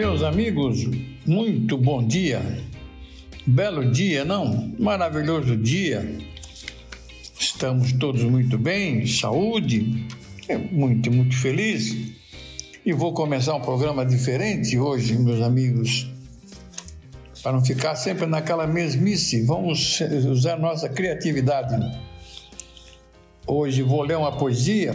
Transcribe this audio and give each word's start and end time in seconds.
Meus 0.00 0.22
amigos, 0.22 0.88
muito 1.26 1.76
bom 1.76 2.02
dia. 2.02 2.40
Belo 3.46 3.90
dia, 3.90 4.24
não? 4.24 4.72
Maravilhoso 4.78 5.54
dia. 5.58 6.16
Estamos 7.38 7.92
todos 7.92 8.22
muito 8.22 8.56
bem, 8.56 9.06
saúde, 9.06 10.06
é 10.48 10.56
muito, 10.56 11.12
muito 11.12 11.36
feliz. 11.36 12.14
E 12.82 12.94
vou 12.94 13.12
começar 13.12 13.54
um 13.54 13.60
programa 13.60 14.06
diferente 14.06 14.78
hoje, 14.78 15.18
meus 15.18 15.42
amigos. 15.42 16.10
Para 17.42 17.52
não 17.52 17.62
ficar 17.62 17.94
sempre 17.94 18.24
naquela 18.24 18.66
mesmice, 18.66 19.42
vamos 19.42 20.00
usar 20.30 20.58
nossa 20.58 20.88
criatividade. 20.88 21.76
Hoje 23.46 23.82
vou 23.82 24.00
ler 24.00 24.16
uma 24.16 24.32
poesia 24.32 24.94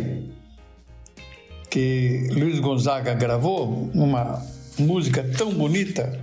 que 1.70 2.28
Luiz 2.32 2.60
Gonzaga 2.60 3.14
gravou, 3.14 3.88
uma 3.94 4.55
música 4.78 5.24
tão 5.38 5.54
bonita 5.54 6.20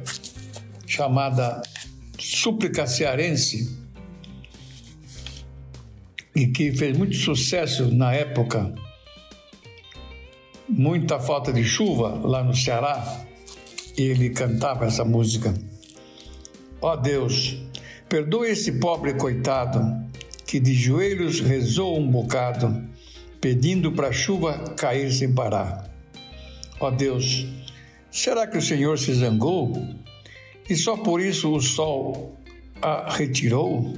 chamada 0.86 1.62
Súplica 2.18 2.86
Cearense 2.86 3.78
e 6.34 6.46
que 6.48 6.72
fez 6.72 6.96
muito 6.96 7.16
sucesso 7.16 7.94
na 7.94 8.12
época. 8.12 8.74
Muita 10.68 11.18
falta 11.18 11.52
de 11.52 11.64
chuva 11.64 12.08
lá 12.26 12.42
no 12.42 12.54
Ceará 12.54 13.24
e 13.96 14.02
ele 14.02 14.30
cantava 14.30 14.86
essa 14.86 15.04
música. 15.04 15.54
Ó 16.80 16.92
oh 16.92 16.96
Deus, 16.96 17.58
perdoe 18.08 18.50
esse 18.50 18.72
pobre 18.72 19.14
coitado 19.14 19.80
que 20.46 20.60
de 20.60 20.74
joelhos 20.74 21.40
rezou 21.40 21.98
um 21.98 22.10
bocado, 22.10 22.84
pedindo 23.40 23.92
para 23.92 24.08
a 24.08 24.12
chuva 24.12 24.58
cair 24.76 25.10
sem 25.10 25.32
parar. 25.32 25.90
Ó 26.78 26.88
oh 26.88 26.90
Deus, 26.90 27.46
Será 28.12 28.46
que 28.46 28.58
o 28.58 28.62
Senhor 28.62 28.98
se 28.98 29.14
zangou 29.14 29.72
e 30.68 30.76
só 30.76 30.98
por 30.98 31.18
isso 31.18 31.50
o 31.50 31.62
sol 31.62 32.36
a 32.82 33.10
retirou, 33.10 33.96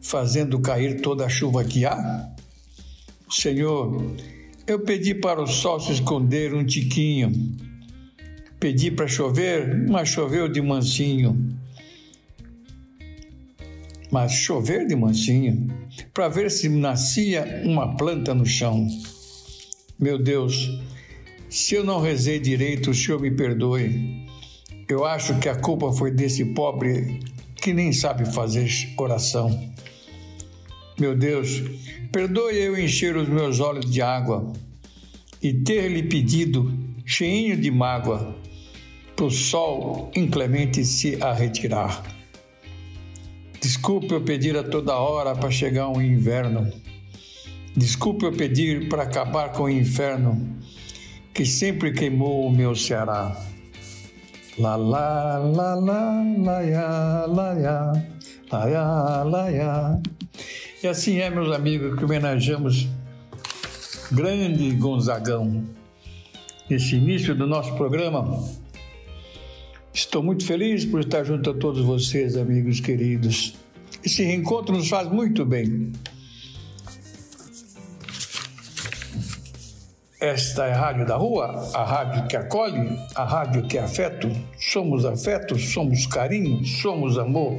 fazendo 0.00 0.58
cair 0.58 1.02
toda 1.02 1.26
a 1.26 1.28
chuva 1.28 1.62
que 1.62 1.84
há? 1.84 2.30
Senhor, 3.30 4.16
eu 4.66 4.80
pedi 4.80 5.14
para 5.14 5.42
o 5.42 5.46
sol 5.46 5.78
se 5.78 5.92
esconder 5.92 6.54
um 6.54 6.64
tiquinho. 6.64 7.30
Pedi 8.58 8.90
para 8.90 9.06
chover, 9.06 9.86
mas 9.86 10.08
choveu 10.08 10.48
de 10.48 10.62
mansinho. 10.62 11.54
Mas 14.10 14.32
chover 14.32 14.86
de 14.86 14.96
mansinho, 14.96 15.68
para 16.14 16.28
ver 16.28 16.50
se 16.50 16.70
nascia 16.70 17.62
uma 17.66 17.96
planta 17.96 18.32
no 18.32 18.46
chão. 18.46 18.88
Meu 19.98 20.18
Deus, 20.18 20.80
se 21.56 21.74
eu 21.74 21.82
não 21.82 22.02
rezei 22.02 22.38
direito, 22.38 22.90
o 22.90 22.94
Senhor 22.94 23.18
me 23.18 23.30
perdoe. 23.30 24.26
Eu 24.86 25.06
acho 25.06 25.38
que 25.38 25.48
a 25.48 25.54
culpa 25.54 25.90
foi 25.90 26.10
desse 26.10 26.44
pobre 26.44 27.20
que 27.56 27.72
nem 27.72 27.94
sabe 27.94 28.30
fazer 28.30 28.68
oração. 28.98 29.72
Meu 31.00 31.16
Deus, 31.16 31.62
perdoe 32.12 32.58
eu 32.58 32.78
encher 32.78 33.16
os 33.16 33.26
meus 33.26 33.58
olhos 33.58 33.90
de 33.90 34.02
água 34.02 34.52
e 35.42 35.54
ter-lhe 35.54 36.02
pedido, 36.02 36.70
cheinho 37.06 37.56
de 37.56 37.70
mágoa, 37.70 38.36
para 39.16 39.24
o 39.24 39.30
sol 39.30 40.10
inclemente 40.14 40.84
se 40.84 41.16
a 41.22 41.32
retirar. 41.32 42.04
Desculpe 43.62 44.12
eu 44.12 44.20
pedir 44.20 44.58
a 44.58 44.62
toda 44.62 44.94
hora 44.94 45.34
para 45.34 45.50
chegar 45.50 45.88
um 45.88 46.02
inverno. 46.02 46.70
Desculpe 47.74 48.26
eu 48.26 48.32
pedir 48.32 48.90
para 48.90 49.04
acabar 49.04 49.52
com 49.52 49.62
o 49.62 49.70
inferno 49.70 50.54
que 51.36 51.44
sempre 51.44 51.92
queimou 51.92 52.46
o 52.46 52.50
meu 52.50 52.74
Ceará. 52.74 53.36
Lá, 54.58 54.74
lá, 54.74 55.36
lá, 55.36 55.74
lá, 55.74 56.22
lá, 56.38 57.26
lá, 57.26 57.26
lá, 57.26 57.92
lá, 58.50 59.22
lá, 59.22 59.50
lá. 59.50 60.00
E 60.82 60.86
assim 60.86 61.18
é, 61.18 61.28
meus 61.28 61.54
amigos, 61.54 61.98
que 61.98 62.04
homenageamos 62.06 62.88
grande 64.10 64.70
Gonzagão. 64.76 65.62
Nesse 66.70 66.96
início 66.96 67.34
do 67.34 67.46
nosso 67.46 67.74
programa, 67.74 68.42
estou 69.92 70.22
muito 70.22 70.42
feliz 70.46 70.86
por 70.86 71.00
estar 71.00 71.22
junto 71.22 71.50
a 71.50 71.54
todos 71.54 71.84
vocês, 71.84 72.34
amigos 72.34 72.80
queridos. 72.80 73.54
Esse 74.02 74.24
reencontro 74.24 74.74
nos 74.74 74.88
faz 74.88 75.06
muito 75.12 75.44
bem. 75.44 75.92
Esta 80.18 80.64
é 80.64 80.72
a 80.72 80.80
Rádio 80.80 81.04
da 81.04 81.14
Rua, 81.14 81.68
a 81.74 81.84
rádio 81.84 82.26
que 82.26 82.38
acolhe, 82.38 82.98
a 83.14 83.22
rádio 83.22 83.66
que 83.66 83.76
é 83.76 83.82
afeto. 83.82 84.30
Somos 84.58 85.04
afeto, 85.04 85.58
somos 85.58 86.06
carinho, 86.06 86.64
somos 86.64 87.18
amor. 87.18 87.52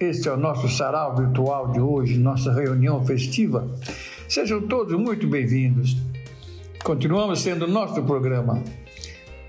Este 0.00 0.26
é 0.26 0.32
o 0.32 0.38
nosso 0.38 0.70
sarau 0.70 1.14
virtual 1.14 1.70
de 1.70 1.80
hoje, 1.80 2.16
nossa 2.16 2.50
reunião 2.54 3.04
festiva. 3.04 3.68
Sejam 4.26 4.66
todos 4.66 4.98
muito 4.98 5.26
bem-vindos. 5.26 5.98
Continuamos 6.82 7.40
sendo 7.40 7.66
nosso 7.66 8.02
programa. 8.04 8.64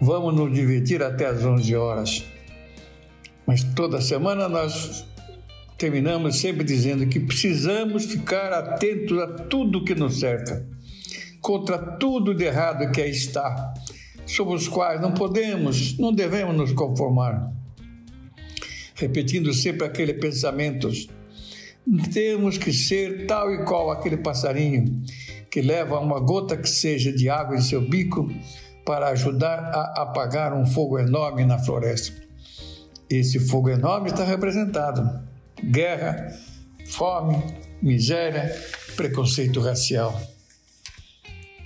Vamos 0.01 0.35
nos 0.35 0.53
divertir 0.53 1.01
até 1.01 1.27
às 1.27 1.45
11 1.45 1.75
horas. 1.77 2.25
Mas 3.47 3.63
toda 3.63 4.01
semana 4.01 4.49
nós 4.49 5.05
terminamos 5.77 6.41
sempre 6.41 6.65
dizendo 6.65 7.07
que 7.07 7.21
precisamos 7.21 8.03
ficar 8.03 8.51
atentos 8.51 9.17
a 9.17 9.27
tudo 9.27 9.85
que 9.85 9.95
nos 9.95 10.19
cerca 10.19 10.77
contra 11.41 11.77
tudo 11.77 12.33
de 12.33 12.43
errado 12.43 12.91
que 12.91 13.01
aí 13.01 13.11
está, 13.11 13.73
sobre 14.25 14.55
os 14.55 14.67
quais 14.67 15.01
não 15.01 15.13
podemos, 15.13 15.97
não 15.97 16.13
devemos 16.13 16.55
nos 16.55 16.71
conformar. 16.73 17.51
Repetindo 18.95 19.53
sempre 19.53 19.87
aquele 19.87 20.13
pensamento, 20.13 20.89
temos 22.13 22.57
que 22.57 22.71
ser 22.71 23.25
tal 23.25 23.51
e 23.53 23.63
qual 23.65 23.91
aquele 23.91 24.17
passarinho 24.17 25.01
que 25.49 25.61
leva 25.61 25.99
uma 25.99 26.19
gota 26.19 26.55
que 26.55 26.69
seja 26.69 27.11
de 27.11 27.29
água 27.29 27.55
em 27.55 27.61
seu 27.61 27.81
bico 27.81 28.29
para 28.85 29.09
ajudar 29.09 29.59
a 29.73 30.03
apagar 30.03 30.53
um 30.53 30.65
fogo 30.65 30.99
enorme 30.99 31.45
na 31.45 31.57
floresta. 31.57 32.21
Esse 33.09 33.39
fogo 33.39 33.69
enorme 33.69 34.09
está 34.09 34.23
representado: 34.23 35.23
guerra, 35.63 36.27
fome, 36.85 37.41
miséria, 37.81 38.53
preconceito 38.95 39.59
racial. 39.59 40.19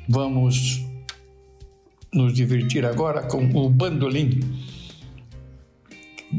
Vamos 0.08 0.86
nos 2.14 2.34
divertir 2.34 2.86
agora 2.86 3.24
com 3.24 3.46
o 3.56 3.70
bandolim. 3.70 4.40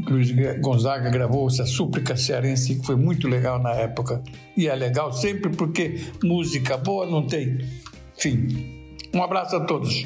Luiz 0.07 0.29
Gonzaga 0.59 1.09
gravou 1.09 1.47
essa 1.47 1.65
súplica 1.65 2.15
cearense 2.15 2.75
que 2.75 2.85
foi 2.85 2.95
muito 2.95 3.27
legal 3.27 3.61
na 3.61 3.71
época. 3.71 4.23
E 4.55 4.67
é 4.67 4.75
legal 4.75 5.11
sempre 5.11 5.49
porque 5.51 5.99
música 6.23 6.77
boa 6.77 7.05
não 7.05 7.25
tem 7.25 7.57
fim. 8.17 8.47
Um 9.13 9.23
abraço 9.23 9.55
a 9.55 9.65
todos. 9.65 10.05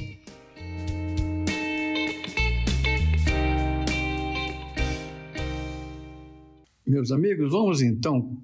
Meus 6.85 7.11
amigos, 7.11 7.51
vamos 7.51 7.81
então 7.81 8.37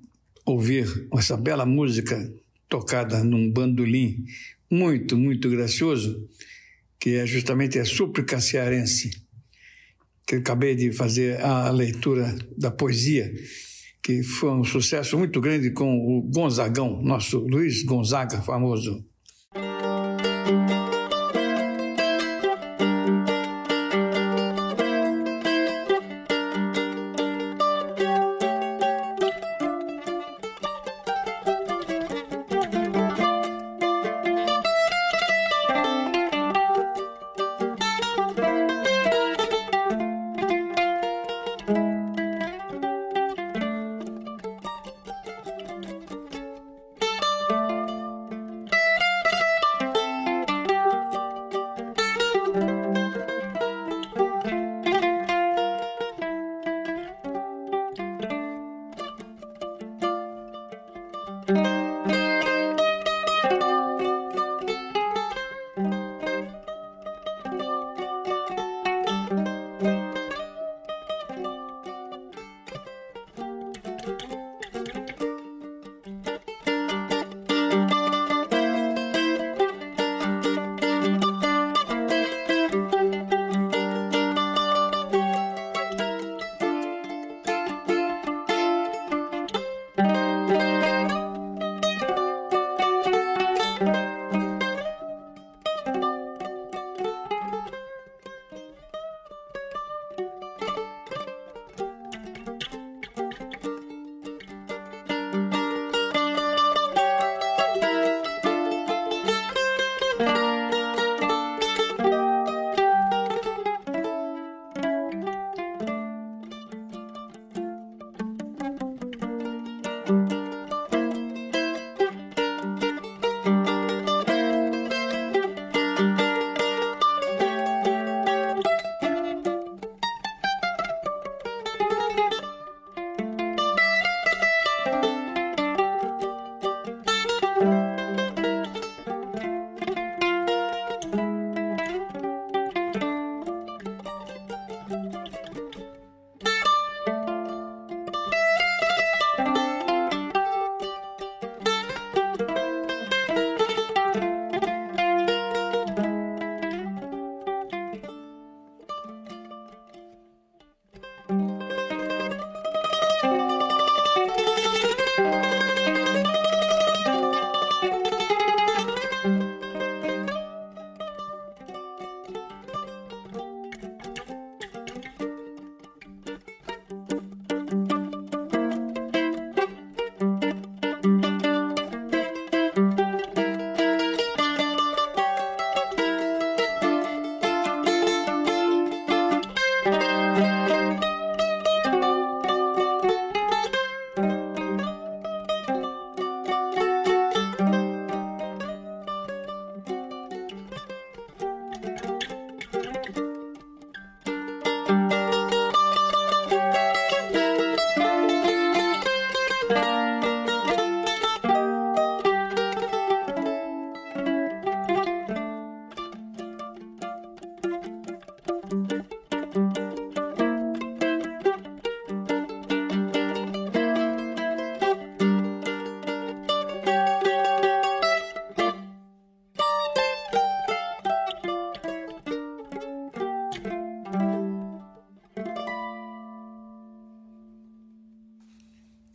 ouvir 0.46 1.08
essa 1.14 1.36
bela 1.38 1.66
música 1.66 2.32
tocada 2.70 3.24
num 3.24 3.52
bandolim 3.52 4.26
muito, 4.70 5.18
muito 5.18 5.50
gracioso, 5.50 6.28
que 7.00 7.16
é 7.16 7.26
justamente 7.26 7.80
a 7.80 7.86
súplica 7.86 8.40
cearense, 8.40 9.12
que 10.26 10.36
eu 10.36 10.40
acabei 10.40 10.76
de 10.76 10.92
fazer 10.92 11.40
a 11.42 11.70
leitura 11.70 12.36
da 12.58 12.72
poesia, 12.72 13.32
que 14.02 14.24
foi 14.24 14.52
um 14.52 14.64
sucesso 14.64 15.18
muito 15.18 15.40
grande 15.40 15.72
com 15.72 15.98
o 15.98 16.22
Gonzagão, 16.22 17.02
nosso 17.02 17.40
Luiz 17.40 17.84
Gonzaga, 17.84 18.42
famoso. 18.42 19.06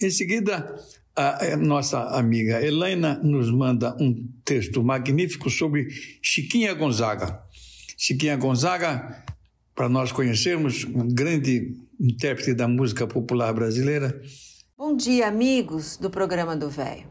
Em 0.02 0.08
seguida, 0.08 0.82
a 1.14 1.54
nossa 1.58 2.00
amiga 2.16 2.64
Helena 2.64 3.20
nos 3.22 3.50
manda 3.50 3.94
um 4.00 4.26
texto 4.46 4.82
magnífico 4.82 5.50
sobre 5.50 5.88
Chiquinha 6.22 6.72
Gonzaga. 6.72 7.42
Chiquinha 7.98 8.34
Gonzaga, 8.34 9.22
para 9.74 9.90
nós 9.90 10.10
conhecermos, 10.10 10.86
um 10.86 11.06
grande 11.06 11.76
intérprete 12.00 12.54
da 12.54 12.66
música 12.66 13.06
popular 13.06 13.52
brasileira. 13.52 14.22
Bom 14.74 14.96
dia, 14.96 15.28
amigos 15.28 15.98
do 15.98 16.08
programa 16.08 16.56
do 16.56 16.70
Velho. 16.70 17.04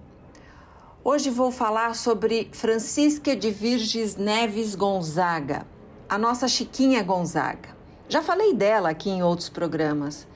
Hoje 1.03 1.29
vou 1.29 1.51
falar 1.51 1.93
sobre 1.93 2.49
Francisca 2.51 3.35
de 3.35 3.51
Virges 3.51 4.15
Neves 4.15 4.73
Gonzaga, 4.73 5.63
a 6.09 6.17
nossa 6.17 6.47
Chiquinha 6.47 7.03
Gonzaga. 7.03 7.69
Já 8.07 8.23
falei 8.23 8.55
dela 8.55 8.89
aqui 8.89 9.11
em 9.11 9.21
outros 9.21 9.47
programas 9.47 10.27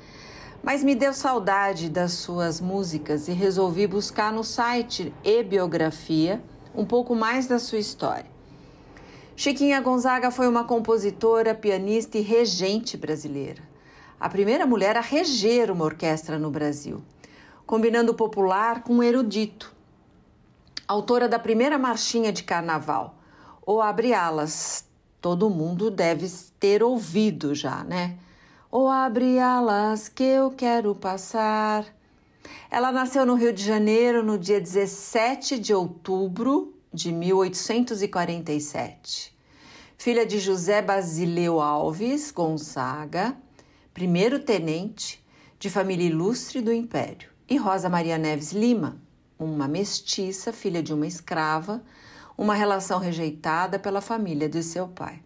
mas 0.64 0.82
me 0.82 0.96
deu 0.96 1.14
saudade 1.14 1.90
das 1.90 2.14
suas 2.14 2.62
músicas 2.62 3.28
e 3.28 3.34
resolvi 3.34 3.86
buscar 3.86 4.32
no 4.32 4.46
site 4.46 5.14
e 5.22 5.44
biografia 5.44 6.42
um 6.74 6.86
pouco 6.86 7.14
mais 7.14 7.46
da 7.48 7.60
sua 7.60 7.80
história. 7.80 8.32
Chiquinha 9.36 9.82
Gonzaga 9.82 10.32
foi 10.32 10.48
uma 10.48 10.64
compositora, 10.64 11.54
pianista 11.54 12.18
e 12.18 12.22
regente 12.22 12.96
brasileira. 12.96 13.62
A 14.18 14.30
primeira 14.30 14.66
mulher 14.66 14.96
a 14.96 15.02
reger 15.02 15.70
uma 15.70 15.84
orquestra 15.84 16.40
no 16.40 16.50
Brasil, 16.50 17.04
combinando 17.66 18.14
popular 18.14 18.84
com 18.84 19.04
erudito. 19.04 19.74
Autora 20.88 21.28
da 21.28 21.38
primeira 21.38 21.78
marchinha 21.78 22.32
de 22.32 22.44
carnaval, 22.44 23.16
ou 23.66 23.82
Abre 23.82 24.14
Alas, 24.14 24.86
todo 25.20 25.50
mundo 25.50 25.92
deve 25.92 26.32
ter 26.58 26.82
ouvido 26.82 27.54
já, 27.54 27.84
né? 27.84 28.18
Ou 28.74 28.90
abre 28.90 29.38
alas 29.38 30.10
que 30.10 30.24
eu 30.24 30.50
quero 30.50 30.96
passar. 30.96 31.86
Ela 32.72 32.92
nasceu 32.92 33.24
no 33.24 33.36
Rio 33.36 33.54
de 33.54 33.64
Janeiro 33.64 34.24
no 34.24 34.36
dia 34.36 34.60
17 34.60 35.60
de 35.60 35.76
outubro 35.76 36.74
de 36.92 37.12
1847. 37.12 39.32
Filha 39.96 40.26
de 40.26 40.40
José 40.40 40.82
Basileu 40.82 41.62
Alves 41.62 42.32
Gonzaga, 42.32 43.38
primeiro 43.94 44.40
tenente 44.40 45.24
de 45.60 45.70
família 45.70 46.08
ilustre 46.08 46.60
do 46.60 46.74
Império, 46.74 47.30
e 47.48 47.58
Rosa 47.58 47.90
Maria 47.90 48.18
Neves 48.18 48.54
Lima, 48.54 49.00
uma 49.38 49.68
mestiça, 49.68 50.52
filha 50.52 50.82
de 50.82 50.96
uma 50.96 51.06
escrava, 51.06 51.84
uma 52.36 52.56
relação 52.56 52.98
rejeitada 52.98 53.78
pela 53.78 54.02
família 54.02 54.50
de 54.50 54.64
seu 54.64 54.88
pai. 54.88 55.22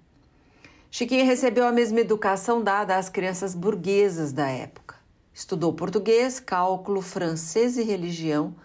Chiquinha 0.97 1.23
recebeu 1.23 1.67
a 1.67 1.71
mesma 1.71 1.99
educação 1.99 2.63
dada 2.63 2.97
às 2.97 3.07
crianças 3.07 3.53
burguesas 3.53 4.33
da 4.33 4.49
época. 4.49 4.95
Estudou 5.31 5.71
português, 5.71 6.39
cálculo, 6.39 7.03
francês 7.03 7.77
e 7.77 7.83
religião 7.83 8.55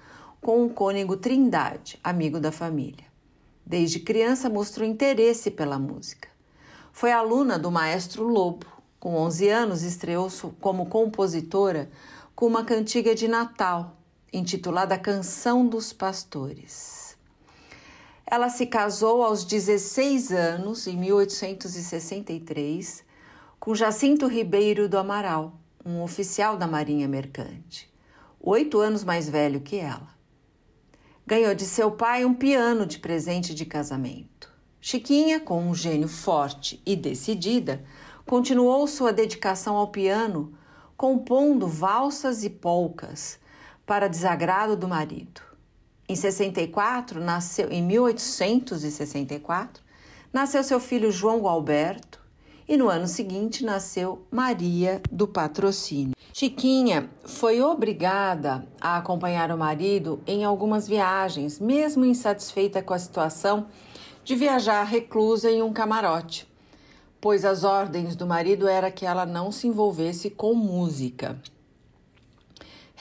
com 0.41 0.65
o 0.65 0.71
cônego 0.71 1.15
Trindade, 1.15 2.01
amigo 2.03 2.41
da 2.41 2.51
família. 2.51 3.05
Desde 3.67 4.01
criança 4.01 4.49
mostrou 4.49 4.89
interesse 4.89 5.51
pela 5.51 5.79
música. 5.79 6.27
Foi 6.91 7.13
aluna 7.13 7.59
do 7.59 7.71
maestro 7.71 8.27
Lobo. 8.27 8.65
Com 8.99 9.15
11 9.15 9.49
anos, 9.51 9.83
estreou-se 9.83 10.47
como 10.59 10.87
compositora 10.87 11.91
com 12.35 12.47
uma 12.47 12.65
cantiga 12.65 13.15
de 13.15 13.29
Natal, 13.29 13.95
intitulada 14.33 14.97
Canção 14.97 15.67
dos 15.67 15.93
Pastores. 15.93 17.02
Ela 18.33 18.49
se 18.49 18.65
casou 18.65 19.23
aos 19.23 19.45
16 19.45 20.33
anos, 20.33 20.87
em 20.87 20.97
1863, 20.97 23.05
com 23.61 23.75
Jacinto 23.75 24.27
Ribeiro 24.27 24.89
do 24.89 24.97
Amaral, 24.97 25.53
um 25.85 26.01
oficial 26.01 26.57
da 26.57 26.67
Marinha 26.67 27.07
Mercante, 27.07 27.93
oito 28.41 28.81
anos 28.81 29.05
mais 29.05 29.29
velho 29.29 29.61
que 29.61 29.77
ela. 29.77 30.09
Ganhou 31.27 31.55
de 31.55 31.67
seu 31.67 31.91
pai 31.91 32.25
um 32.25 32.33
piano 32.33 32.87
de 32.87 33.01
presente 33.01 33.55
de 33.55 33.67
casamento. 33.67 34.51
Chiquinha, 34.81 35.39
com 35.39 35.69
um 35.69 35.75
gênio 35.75 36.09
forte 36.09 36.81
e 36.87 36.97
decidida, 36.97 37.85
continuou 38.25 38.87
sua 38.87 39.13
dedicação 39.13 39.77
ao 39.77 39.89
piano, 39.89 40.55
compondo 40.97 41.69
valsas 41.69 42.45
e 42.45 42.49
polcas 42.49 43.39
para 43.85 44.09
desagrado 44.09 44.75
do 44.75 44.89
marido. 44.89 45.52
Em 46.09 46.17
64, 46.17 47.21
nasceu 47.21 47.71
em 47.71 47.83
1864, 47.83 49.83
nasceu 50.33 50.65
seu 50.65 50.81
filho 50.81 51.13
João 51.13 51.41
Gualberto 51.41 52.21
e 52.69 52.77
no 52.77 52.89
ano 52.89 53.07
seguinte 53.07 53.65
nasceu 53.65 54.27
Maria 54.31 55.01
do 55.11 55.29
Patrocínio. 55.29 56.15
Chiquinha 56.33 57.11
foi 57.25 57.61
obrigada 57.61 58.67
a 58.81 58.97
acompanhar 58.97 59.53
o 59.53 59.59
marido 59.59 60.21
em 60.27 60.45
algumas 60.45 60.89
viagens, 60.89 61.61
mesmo 61.61 62.05
insatisfeita 62.05 62.83
com 62.83 62.95
a 62.95 62.99
situação 62.99 63.67
de 64.25 64.35
viajar 64.35 64.85
reclusa 64.85 65.51
em 65.51 65.63
um 65.63 65.73
camarote, 65.73 66.49
pois 67.21 67.45
as 67.45 67.65
ordens 67.65 68.17
do 68.17 68.27
marido 68.27 68.67
era 68.67 68.91
que 68.91 69.05
ela 69.05 69.27
não 69.27 69.53
se 69.53 69.67
envolvesse 69.67 70.31
com 70.31 70.55
música. 70.55 71.39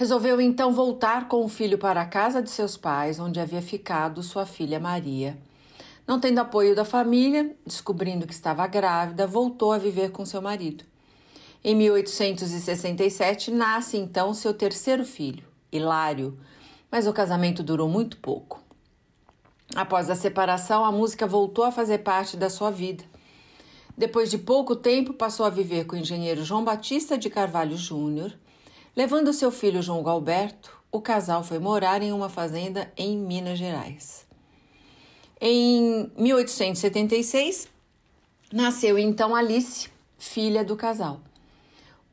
Resolveu 0.02 0.42
então 0.42 0.74
voltar 0.74 1.28
com 1.28 1.46
o 1.46 1.48
filho 1.48 1.78
para 1.78 2.02
a 2.02 2.06
casa 2.08 2.42
de 2.42 2.50
seus 2.50 2.76
pais, 2.76 3.20
onde 3.20 3.40
havia 3.40 3.62
ficado 3.62 4.24
sua 4.24 4.48
filha 4.48 4.80
Maria. 4.80 5.38
Não 6.08 6.20
tendo 6.20 6.40
apoio 6.40 6.76
da 6.76 6.84
família, 6.84 7.56
descobrindo 7.64 8.26
que 8.26 8.34
estava 8.34 8.66
grávida, 8.66 9.28
voltou 9.28 9.72
a 9.72 9.78
viver 9.78 10.10
com 10.10 10.26
seu 10.26 10.42
marido. 10.42 10.84
Em 11.64 11.76
1867 11.76 13.52
nasce 13.52 13.96
então 13.96 14.34
seu 14.34 14.56
terceiro 14.56 15.06
filho, 15.06 15.44
Hilário, 15.72 16.36
mas 16.90 17.06
o 17.06 17.14
casamento 17.14 17.62
durou 17.62 17.88
muito 17.88 18.18
pouco. 18.18 18.60
Após 19.76 20.10
a 20.10 20.16
separação, 20.16 20.84
a 20.84 20.92
música 20.92 21.28
voltou 21.28 21.64
a 21.64 21.72
fazer 21.72 22.00
parte 22.00 22.36
da 22.36 22.50
sua 22.50 22.72
vida. 22.72 23.04
Depois 23.96 24.32
de 24.32 24.40
pouco 24.40 24.76
tempo, 24.76 25.14
passou 25.14 25.46
a 25.46 25.52
viver 25.52 25.86
com 25.86 25.96
o 25.96 26.00
engenheiro 26.00 26.44
João 26.44 26.64
Batista 26.64 27.20
de 27.20 27.30
Carvalho 27.30 27.78
Júnior 27.78 28.34
Levando 28.94 29.32
seu 29.32 29.52
filho 29.52 29.82
João 29.82 30.04
Galberto, 30.04 30.78
o 30.92 31.00
casal 31.00 31.46
foi 31.46 31.60
morar 31.60 32.02
em 32.02 32.12
uma 32.12 32.28
fazenda 32.28 32.92
em 32.98 33.18
Minas 33.18 33.58
Gerais. 33.58 34.28
Em 35.40 36.12
1876, 36.18 37.70
nasceu 38.52 39.00
então 39.00 39.34
Alice, 39.34 39.90
filha 40.18 40.62
do 40.62 40.76
casal. 40.76 41.22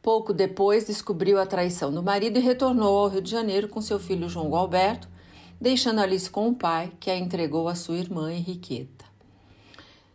Pouco 0.00 0.32
depois, 0.32 0.86
descobriu 0.86 1.40
a 1.40 1.46
traição 1.46 1.92
do 1.92 2.00
marido 2.00 2.38
e 2.38 2.42
retornou 2.42 2.96
ao 2.96 3.08
Rio 3.08 3.22
de 3.22 3.30
Janeiro 3.30 3.68
com 3.68 3.82
seu 3.82 3.98
filho 3.98 4.28
João 4.28 4.48
Galberto, 4.48 5.08
deixando 5.60 6.00
Alice 6.00 6.30
com 6.30 6.48
o 6.48 6.54
pai, 6.54 6.92
que 7.00 7.10
a 7.10 7.18
entregou 7.18 7.66
à 7.66 7.74
sua 7.74 7.96
irmã 7.96 8.32
Henriqueta. 8.32 9.04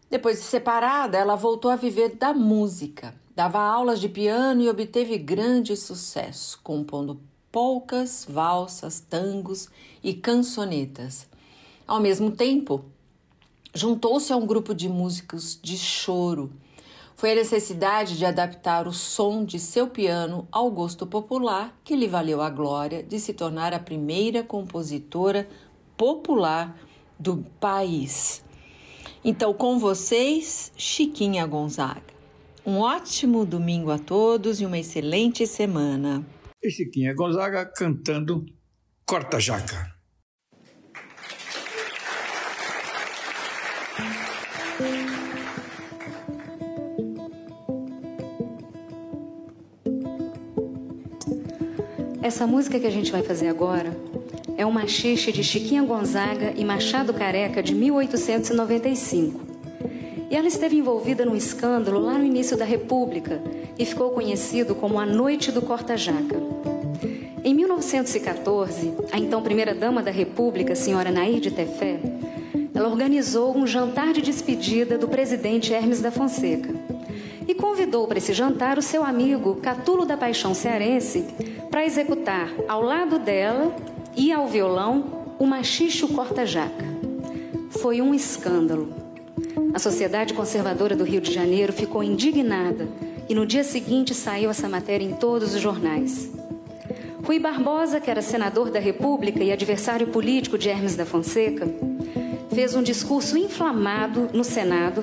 Depois 0.09 0.37
de 0.37 0.45
separada, 0.45 1.17
ela 1.17 1.35
voltou 1.35 1.69
a 1.69 1.75
viver 1.75 2.15
da 2.15 2.33
música 2.33 3.21
Dava 3.35 3.59
aulas 3.59 3.99
de 3.99 4.07
piano 4.07 4.61
e 4.61 4.69
obteve 4.69 5.17
grande 5.17 5.75
sucesso, 5.75 6.59
compondo 6.63 7.19
polcas, 7.51 8.27
valsas, 8.29 8.99
tangos 8.99 9.69
e 10.03 10.13
cançonetas. 10.13 11.27
Ao 11.87 11.99
mesmo 11.99 12.29
tempo, 12.29 12.85
juntou-se 13.73 14.31
a 14.31 14.37
um 14.37 14.45
grupo 14.45 14.75
de 14.75 14.87
músicos 14.87 15.59
de 15.59 15.75
choro. 15.77 16.51
Foi 17.15 17.31
a 17.31 17.35
necessidade 17.35 18.19
de 18.19 18.25
adaptar 18.25 18.87
o 18.87 18.93
som 18.93 19.43
de 19.43 19.59
seu 19.59 19.87
piano 19.87 20.47
ao 20.51 20.69
gosto 20.69 21.07
popular 21.07 21.75
que 21.83 21.95
lhe 21.95 22.07
valeu 22.07 22.39
a 22.39 22.51
glória 22.51 23.01
de 23.01 23.19
se 23.19 23.33
tornar 23.33 23.73
a 23.73 23.79
primeira 23.79 24.43
compositora 24.43 25.49
popular 25.97 26.77
do 27.19 27.43
país. 27.59 28.43
Então, 29.25 29.53
com 29.55 29.79
vocês, 29.79 30.71
Chiquinha 30.75 31.47
Gonzaga. 31.47 32.12
Um 32.65 32.77
ótimo 32.77 33.45
domingo 33.45 33.91
a 33.91 33.99
todos 33.99 34.61
e 34.61 34.65
uma 34.65 34.79
excelente 34.79 35.45
semana. 35.45 36.25
E 36.61 36.69
Chiquinha 36.71 37.13
Gonzaga 37.13 37.65
cantando 37.65 38.45
Corta 39.05 39.37
Jaca. 39.37 39.91
Essa 52.21 52.47
música 52.47 52.79
que 52.79 52.87
a 52.87 52.89
gente 52.89 53.11
vai 53.11 53.21
fazer 53.21 53.49
agora 53.49 53.93
é 54.57 54.65
uma 54.65 54.83
machixe 54.83 55.33
de 55.33 55.43
Chiquinha 55.43 55.83
Gonzaga 55.83 56.53
e 56.55 56.63
Machado 56.63 57.13
Careca 57.13 57.61
de 57.61 57.75
1895. 57.75 59.52
E 60.29 60.35
ela 60.35 60.47
esteve 60.47 60.77
envolvida 60.77 61.25
num 61.25 61.35
escândalo 61.35 61.99
lá 61.99 62.17
no 62.17 62.25
início 62.25 62.57
da 62.57 62.65
República 62.65 63.41
e 63.77 63.85
ficou 63.85 64.11
conhecido 64.11 64.75
como 64.75 64.99
a 64.99 65.05
Noite 65.05 65.51
do 65.51 65.61
Corta-Jaca. 65.61 66.41
Em 67.43 67.53
1914, 67.53 68.93
a 69.11 69.19
então 69.19 69.41
primeira-dama 69.41 70.01
da 70.01 70.11
República, 70.11 70.75
senhora 70.75 71.11
Nair 71.11 71.39
de 71.39 71.51
Tefé, 71.51 71.99
ela 72.73 72.89
organizou 72.89 73.55
um 73.55 73.67
jantar 73.67 74.13
de 74.13 74.21
despedida 74.21 74.97
do 74.97 75.07
presidente 75.07 75.73
Hermes 75.73 76.01
da 76.01 76.09
Fonseca 76.09 76.73
e 77.47 77.53
convidou 77.53 78.07
para 78.07 78.17
esse 78.17 78.33
jantar 78.33 78.77
o 78.77 78.81
seu 78.81 79.03
amigo 79.03 79.55
Catulo 79.55 80.05
da 80.05 80.15
Paixão 80.15 80.53
Cearense 80.53 81.25
para 81.69 81.85
executar 81.85 82.49
ao 82.67 82.81
lado 82.81 83.19
dela 83.19 83.75
e 84.15 84.31
ao 84.31 84.47
violão 84.47 85.35
o 85.37 85.45
machicho 85.45 86.07
corta-jaca. 86.07 86.85
Foi 87.69 88.01
um 88.01 88.13
escândalo. 88.13 89.02
A 89.73 89.79
Sociedade 89.79 90.35
Conservadora 90.35 90.95
do 90.95 91.03
Rio 91.03 91.19
de 91.19 91.33
Janeiro 91.33 91.73
ficou 91.73 92.03
indignada 92.03 92.87
e 93.27 93.33
no 93.33 93.43
dia 93.43 93.63
seguinte 93.63 94.13
saiu 94.13 94.51
essa 94.51 94.69
matéria 94.69 95.03
em 95.03 95.13
todos 95.13 95.55
os 95.55 95.59
jornais. 95.59 96.29
Rui 97.25 97.39
Barbosa, 97.39 97.99
que 97.99 98.11
era 98.11 98.21
senador 98.21 98.69
da 98.69 98.79
República 98.79 99.43
e 99.43 99.51
adversário 99.51 100.07
político 100.07 100.59
de 100.59 100.69
Hermes 100.69 100.95
da 100.95 101.05
Fonseca, 101.05 101.67
fez 102.53 102.75
um 102.75 102.83
discurso 102.83 103.35
inflamado 103.35 104.29
no 104.31 104.43
Senado, 104.43 105.01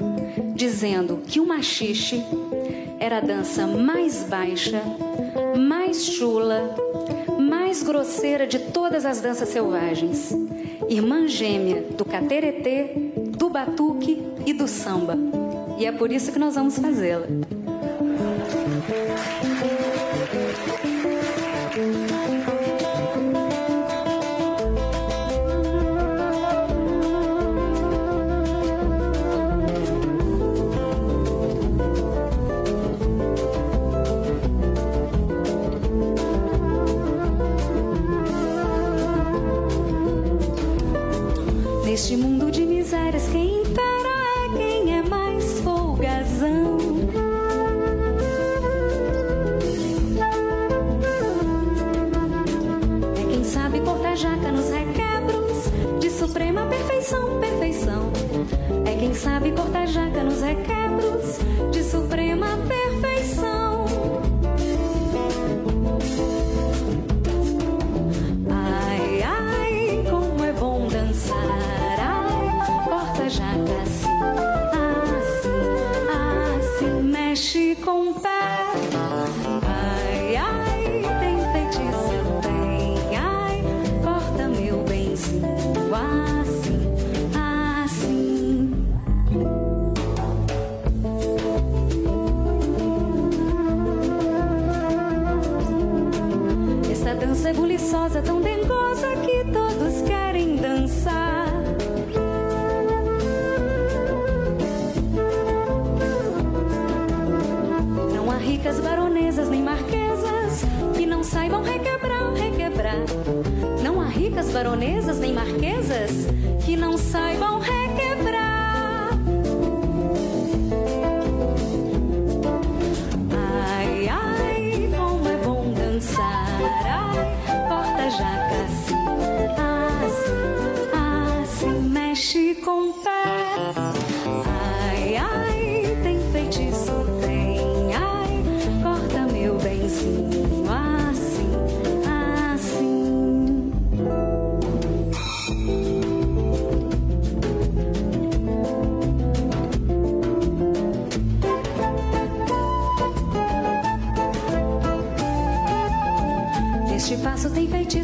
dizendo 0.55 1.21
que 1.27 1.41
o 1.41 1.47
machixe 1.47 2.23
era 3.00 3.17
a 3.17 3.21
dança 3.21 3.67
mais 3.67 4.23
baixa, 4.23 4.83
mais 5.59 6.05
chula, 6.05 6.77
mais 7.41 7.83
grosseira 7.83 8.47
de 8.47 8.59
todas 8.59 9.05
as 9.05 9.21
danças 9.21 9.49
selvagens, 9.49 10.33
irmã 10.89 11.27
gêmea 11.27 11.83
do 11.97 12.05
cateretê, 12.05 13.10
do 13.40 13.49
batuque 13.49 14.23
e 14.44 14.52
do 14.52 14.68
samba. 14.68 15.16
E 15.78 15.87
é 15.87 15.90
por 15.90 16.12
isso 16.12 16.30
que 16.30 16.38
nós 16.38 16.56
vamos 16.56 16.78
fazê-la. 16.78 17.26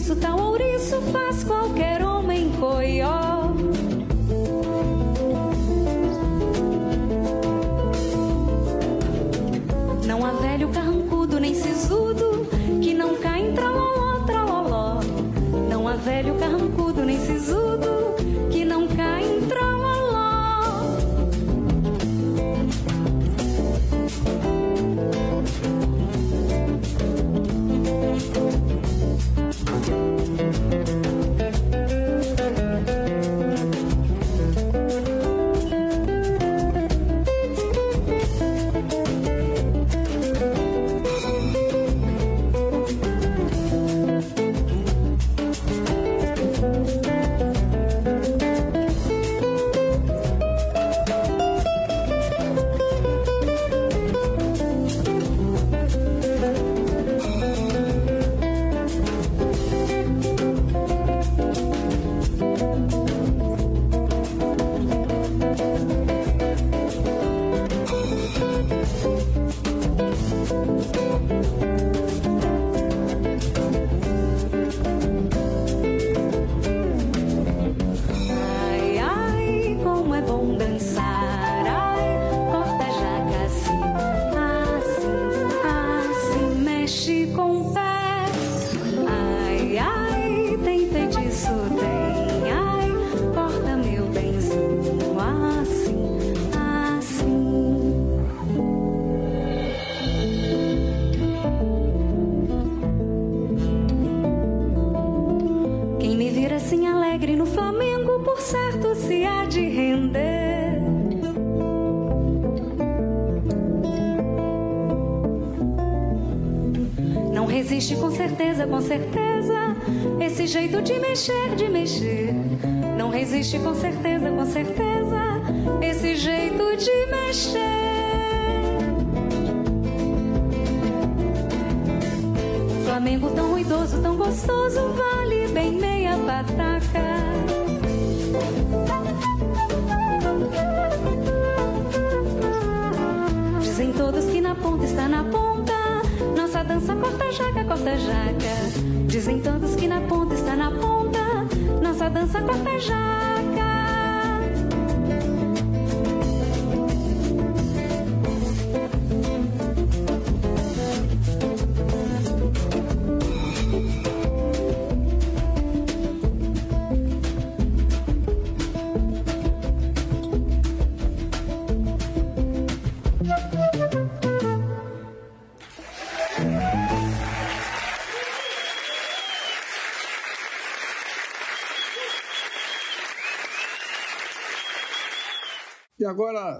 ouriço, 0.06 0.16
tal 0.16 0.36
tá 0.36 0.44
ouriço 0.44 1.00
faz. 1.12 1.25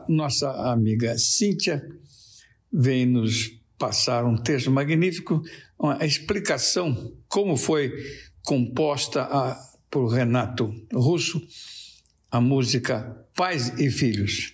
Nossa 0.09 0.51
amiga 0.71 1.17
Cíntia 1.19 1.87
vem 2.73 3.07
nos 3.07 3.53
passar 3.79 4.25
um 4.25 4.37
texto 4.37 4.71
magnífico, 4.71 5.43
uma 5.79 6.05
explicação 6.05 7.13
como 7.29 7.57
foi 7.57 7.93
composta 8.43 9.23
a, 9.23 9.61
por 9.91 10.09
Renato 10.09 10.73
Russo 10.93 11.41
a 12.31 12.41
música 12.41 13.27
Pais 13.35 13.73
e 13.79 13.91
Filhos. 13.91 14.53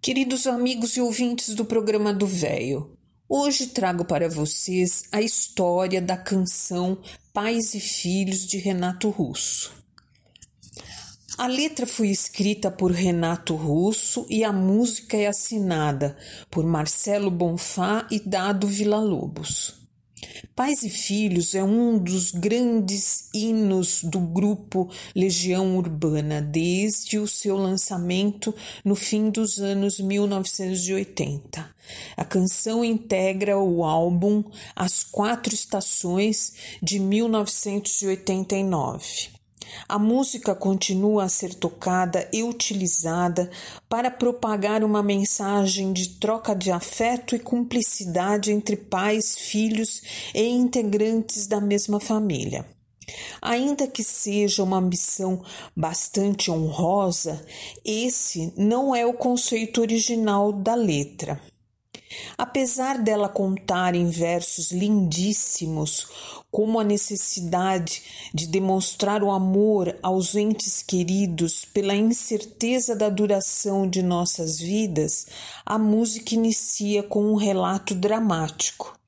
Queridos 0.00 0.46
amigos 0.46 0.96
e 0.96 1.00
ouvintes 1.00 1.54
do 1.54 1.64
programa 1.64 2.12
do 2.12 2.26
Véio, 2.26 2.96
hoje 3.28 3.68
trago 3.68 4.04
para 4.04 4.28
vocês 4.28 5.04
a 5.12 5.20
história 5.20 6.00
da 6.00 6.16
canção 6.16 6.98
Pais 7.32 7.74
e 7.74 7.80
Filhos 7.80 8.46
de 8.46 8.58
Renato 8.58 9.10
Russo. 9.10 9.77
A 11.38 11.46
letra 11.46 11.86
foi 11.86 12.08
escrita 12.08 12.68
por 12.68 12.90
Renato 12.90 13.54
Russo 13.54 14.26
e 14.28 14.42
a 14.42 14.52
música 14.52 15.16
é 15.16 15.28
assinada 15.28 16.16
por 16.50 16.66
Marcelo 16.66 17.30
Bonfá 17.30 18.08
e 18.10 18.18
Dado 18.18 18.66
Villa-Lobos. 18.66 19.76
Pais 20.56 20.82
e 20.82 20.90
Filhos 20.90 21.54
é 21.54 21.62
um 21.62 21.96
dos 21.96 22.32
grandes 22.32 23.28
hinos 23.32 24.02
do 24.02 24.18
grupo 24.18 24.90
Legião 25.14 25.76
Urbana 25.76 26.42
desde 26.42 27.20
o 27.20 27.28
seu 27.28 27.56
lançamento 27.56 28.52
no 28.84 28.96
fim 28.96 29.30
dos 29.30 29.60
anos 29.60 30.00
1980. 30.00 31.70
A 32.16 32.24
canção 32.24 32.84
integra 32.84 33.56
o 33.56 33.84
álbum 33.84 34.42
As 34.74 35.04
Quatro 35.04 35.54
Estações 35.54 36.52
de 36.82 36.98
1989. 36.98 39.37
A 39.88 39.98
música 39.98 40.54
continua 40.54 41.24
a 41.24 41.28
ser 41.28 41.54
tocada 41.54 42.28
e 42.32 42.42
utilizada 42.42 43.50
para 43.88 44.10
propagar 44.10 44.84
uma 44.84 45.02
mensagem 45.02 45.92
de 45.92 46.10
troca 46.18 46.54
de 46.54 46.70
afeto 46.70 47.34
e 47.34 47.38
cumplicidade 47.38 48.52
entre 48.52 48.76
pais, 48.76 49.36
filhos 49.36 50.02
e 50.34 50.42
integrantes 50.48 51.46
da 51.46 51.60
mesma 51.60 52.00
família. 52.00 52.66
Ainda 53.40 53.86
que 53.86 54.04
seja 54.04 54.62
uma 54.62 54.80
missão 54.80 55.42
bastante 55.74 56.50
honrosa, 56.50 57.44
esse 57.84 58.52
não 58.56 58.94
é 58.94 59.06
o 59.06 59.14
conceito 59.14 59.80
original 59.80 60.52
da 60.52 60.74
letra. 60.74 61.40
Apesar 62.36 62.98
dela 62.98 63.28
contar 63.28 63.94
em 63.94 64.08
versos 64.08 64.70
lindíssimos 64.70 66.06
como 66.50 66.80
a 66.80 66.84
necessidade 66.84 68.02
de 68.32 68.46
demonstrar 68.46 69.22
o 69.22 69.30
amor 69.30 69.98
aos 70.02 70.34
entes 70.34 70.82
queridos 70.82 71.64
pela 71.64 71.94
incerteza 71.94 72.96
da 72.96 73.08
duração 73.08 73.88
de 73.88 74.02
nossas 74.02 74.58
vidas, 74.58 75.26
a 75.64 75.78
música 75.78 76.34
inicia 76.34 77.02
com 77.02 77.32
um 77.32 77.34
relato 77.34 77.94
dramático. 77.94 78.98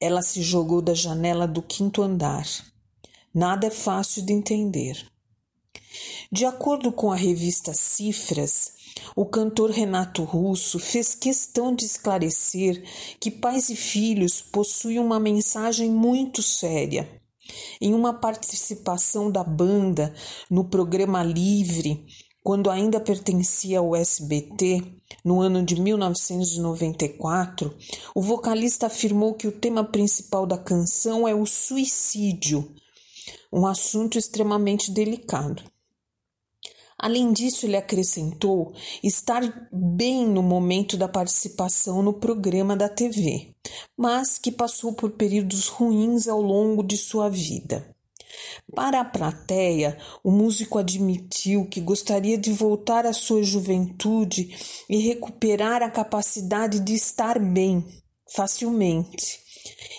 Ela 0.00 0.22
se 0.22 0.42
jogou 0.42 0.82
da 0.82 0.94
janela 0.94 1.46
do 1.46 1.62
quinto 1.62 2.02
andar. 2.02 2.46
Nada 3.32 3.68
é 3.68 3.70
fácil 3.70 4.22
de 4.22 4.32
entender. 4.32 5.06
De 6.30 6.44
acordo 6.44 6.90
com 6.90 7.12
a 7.12 7.16
revista 7.16 7.72
Cifras, 7.72 8.71
o 9.14 9.26
cantor 9.26 9.70
Renato 9.70 10.24
Russo 10.24 10.78
fez 10.78 11.14
questão 11.14 11.74
de 11.74 11.84
esclarecer 11.84 12.82
que 13.20 13.30
pais 13.30 13.68
e 13.68 13.76
filhos 13.76 14.40
possuem 14.40 14.98
uma 14.98 15.20
mensagem 15.20 15.90
muito 15.90 16.42
séria. 16.42 17.08
Em 17.80 17.92
uma 17.92 18.14
participação 18.14 19.30
da 19.30 19.44
banda 19.44 20.14
no 20.50 20.64
programa 20.64 21.22
Livre, 21.22 22.06
quando 22.42 22.70
ainda 22.70 22.98
pertencia 22.98 23.78
ao 23.78 23.94
SBT, 23.94 24.82
no 25.24 25.40
ano 25.40 25.62
de 25.64 25.80
1994, 25.80 27.76
o 28.14 28.20
vocalista 28.20 28.86
afirmou 28.86 29.34
que 29.34 29.46
o 29.46 29.52
tema 29.52 29.84
principal 29.84 30.44
da 30.46 30.58
canção 30.58 31.28
é 31.28 31.34
o 31.34 31.46
suicídio, 31.46 32.74
um 33.52 33.64
assunto 33.66 34.18
extremamente 34.18 34.90
delicado. 34.90 35.62
Além 37.02 37.32
disso, 37.32 37.66
ele 37.66 37.76
acrescentou 37.76 38.72
estar 39.02 39.42
bem 39.72 40.24
no 40.24 40.40
momento 40.40 40.96
da 40.96 41.08
participação 41.08 42.00
no 42.00 42.12
programa 42.12 42.76
da 42.76 42.88
TV, 42.88 43.56
mas 43.96 44.38
que 44.38 44.52
passou 44.52 44.92
por 44.92 45.10
períodos 45.10 45.66
ruins 45.66 46.28
ao 46.28 46.40
longo 46.40 46.80
de 46.80 46.96
sua 46.96 47.28
vida. 47.28 47.92
Para 48.72 49.00
a 49.00 49.04
plateia, 49.04 49.98
o 50.22 50.30
músico 50.30 50.78
admitiu 50.78 51.66
que 51.66 51.80
gostaria 51.80 52.38
de 52.38 52.52
voltar 52.52 53.04
à 53.04 53.12
sua 53.12 53.42
juventude 53.42 54.56
e 54.88 54.98
recuperar 54.98 55.82
a 55.82 55.90
capacidade 55.90 56.78
de 56.78 56.94
estar 56.94 57.36
bem 57.40 57.84
facilmente. 58.32 59.40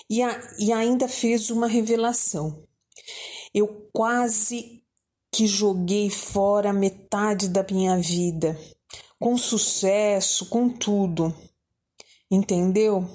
E, 0.09 0.21
a, 0.21 0.41
e 0.57 0.71
ainda 0.71 1.09
fez 1.09 1.49
uma 1.49 1.67
revelação. 1.67 2.63
Eu 3.53 3.89
quase 3.91 4.83
que 5.34 5.48
joguei 5.48 6.12
fora 6.12 6.72
metade 6.72 7.50
da 7.50 7.65
minha 7.72 7.98
vida, 7.98 8.56
com 9.19 9.36
sucesso, 9.36 10.46
com 10.46 10.69
tudo. 10.69 11.34
Entendeu? 12.30 13.10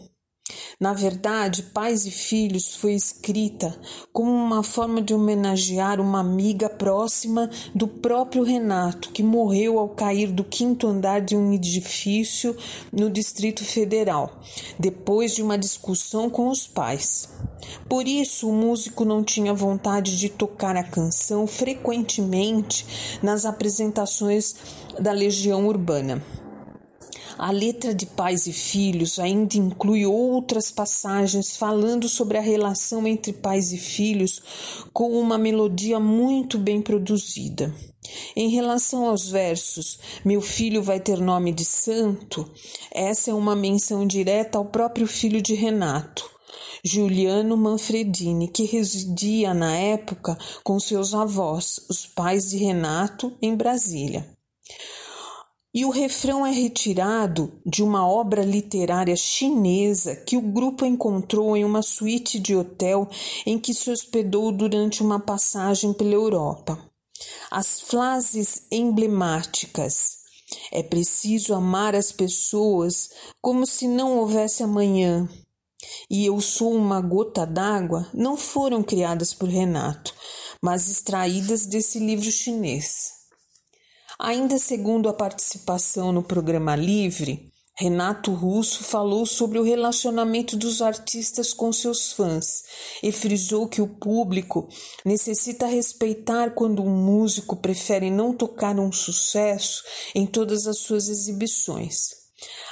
Na 0.80 0.92
verdade, 0.92 1.64
Pais 1.64 2.06
e 2.06 2.10
Filhos 2.10 2.76
foi 2.76 2.94
escrita 2.94 3.78
como 4.12 4.30
uma 4.30 4.62
forma 4.62 5.02
de 5.02 5.12
homenagear 5.12 6.00
uma 6.00 6.20
amiga 6.20 6.68
próxima 6.68 7.50
do 7.74 7.88
próprio 7.88 8.42
Renato, 8.42 9.10
que 9.10 9.22
morreu 9.22 9.78
ao 9.78 9.88
cair 9.88 10.30
do 10.30 10.44
quinto 10.44 10.86
andar 10.86 11.20
de 11.20 11.36
um 11.36 11.52
edifício 11.52 12.56
no 12.92 13.10
Distrito 13.10 13.64
Federal, 13.64 14.40
depois 14.78 15.34
de 15.34 15.42
uma 15.42 15.58
discussão 15.58 16.30
com 16.30 16.48
os 16.48 16.66
pais. 16.66 17.28
Por 17.88 18.06
isso, 18.06 18.48
o 18.48 18.52
músico 18.52 19.04
não 19.04 19.22
tinha 19.24 19.52
vontade 19.52 20.16
de 20.16 20.28
tocar 20.28 20.76
a 20.76 20.84
canção 20.84 21.46
frequentemente 21.46 23.18
nas 23.22 23.44
apresentações 23.44 24.54
da 24.98 25.12
Legião 25.12 25.66
Urbana. 25.66 26.22
A 27.38 27.52
letra 27.52 27.94
de 27.94 28.04
Pais 28.04 28.48
e 28.48 28.52
Filhos 28.52 29.20
ainda 29.20 29.56
inclui 29.56 30.04
outras 30.04 30.72
passagens 30.72 31.56
falando 31.56 32.08
sobre 32.08 32.36
a 32.36 32.40
relação 32.40 33.06
entre 33.06 33.32
pais 33.32 33.72
e 33.72 33.78
filhos 33.78 34.42
com 34.92 35.12
uma 35.12 35.38
melodia 35.38 36.00
muito 36.00 36.58
bem 36.58 36.82
produzida. 36.82 37.72
Em 38.34 38.48
relação 38.48 39.06
aos 39.06 39.28
versos, 39.30 40.00
meu 40.24 40.40
filho 40.40 40.82
vai 40.82 40.98
ter 40.98 41.20
nome 41.20 41.52
de 41.52 41.64
santo, 41.64 42.50
essa 42.90 43.30
é 43.30 43.34
uma 43.34 43.54
menção 43.54 44.04
direta 44.04 44.58
ao 44.58 44.64
próprio 44.64 45.06
filho 45.06 45.40
de 45.40 45.54
Renato. 45.54 46.28
Juliano 46.84 47.56
Manfredini, 47.56 48.48
que 48.48 48.64
residia 48.64 49.54
na 49.54 49.76
época 49.76 50.36
com 50.64 50.80
seus 50.80 51.14
avós, 51.14 51.78
os 51.88 52.04
pais 52.04 52.50
de 52.50 52.56
Renato, 52.56 53.36
em 53.40 53.54
Brasília. 53.54 54.28
E 55.78 55.84
o 55.84 55.90
refrão 55.90 56.44
é 56.44 56.50
retirado 56.50 57.52
de 57.64 57.84
uma 57.84 58.04
obra 58.04 58.42
literária 58.42 59.14
chinesa 59.14 60.16
que 60.16 60.36
o 60.36 60.40
grupo 60.40 60.84
encontrou 60.84 61.56
em 61.56 61.64
uma 61.64 61.82
suíte 61.82 62.40
de 62.40 62.56
hotel 62.56 63.08
em 63.46 63.60
que 63.60 63.72
se 63.72 63.88
hospedou 63.88 64.50
durante 64.50 65.04
uma 65.04 65.20
passagem 65.20 65.92
pela 65.92 66.14
Europa. 66.14 66.84
As 67.48 67.80
frases 67.80 68.66
emblemáticas 68.72 70.16
é 70.72 70.82
preciso 70.82 71.54
amar 71.54 71.94
as 71.94 72.10
pessoas 72.10 73.10
como 73.40 73.64
se 73.64 73.86
não 73.86 74.18
houvesse 74.18 74.64
amanhã. 74.64 75.28
E 76.10 76.26
eu 76.26 76.40
sou 76.40 76.74
uma 76.74 77.00
gota 77.00 77.46
d'água 77.46 78.08
não 78.12 78.36
foram 78.36 78.82
criadas 78.82 79.32
por 79.32 79.48
Renato, 79.48 80.12
mas 80.60 80.88
extraídas 80.88 81.66
desse 81.66 82.00
livro 82.00 82.32
chinês. 82.32 83.17
Ainda 84.20 84.58
segundo 84.58 85.08
a 85.08 85.12
participação 85.12 86.10
no 86.10 86.24
programa 86.24 86.74
Livre, 86.74 87.52
Renato 87.76 88.32
Russo 88.32 88.82
falou 88.82 89.24
sobre 89.24 89.60
o 89.60 89.62
relacionamento 89.62 90.56
dos 90.56 90.82
artistas 90.82 91.52
com 91.52 91.72
seus 91.72 92.12
fãs 92.14 92.64
e 93.00 93.12
frisou 93.12 93.68
que 93.68 93.80
o 93.80 93.86
público 93.86 94.68
necessita 95.04 95.66
respeitar 95.66 96.50
quando 96.50 96.82
um 96.82 96.90
músico 96.90 97.54
prefere 97.54 98.10
não 98.10 98.32
tocar 98.32 98.76
um 98.80 98.90
sucesso 98.90 99.84
em 100.12 100.26
todas 100.26 100.66
as 100.66 100.80
suas 100.80 101.08
exibições. 101.08 102.18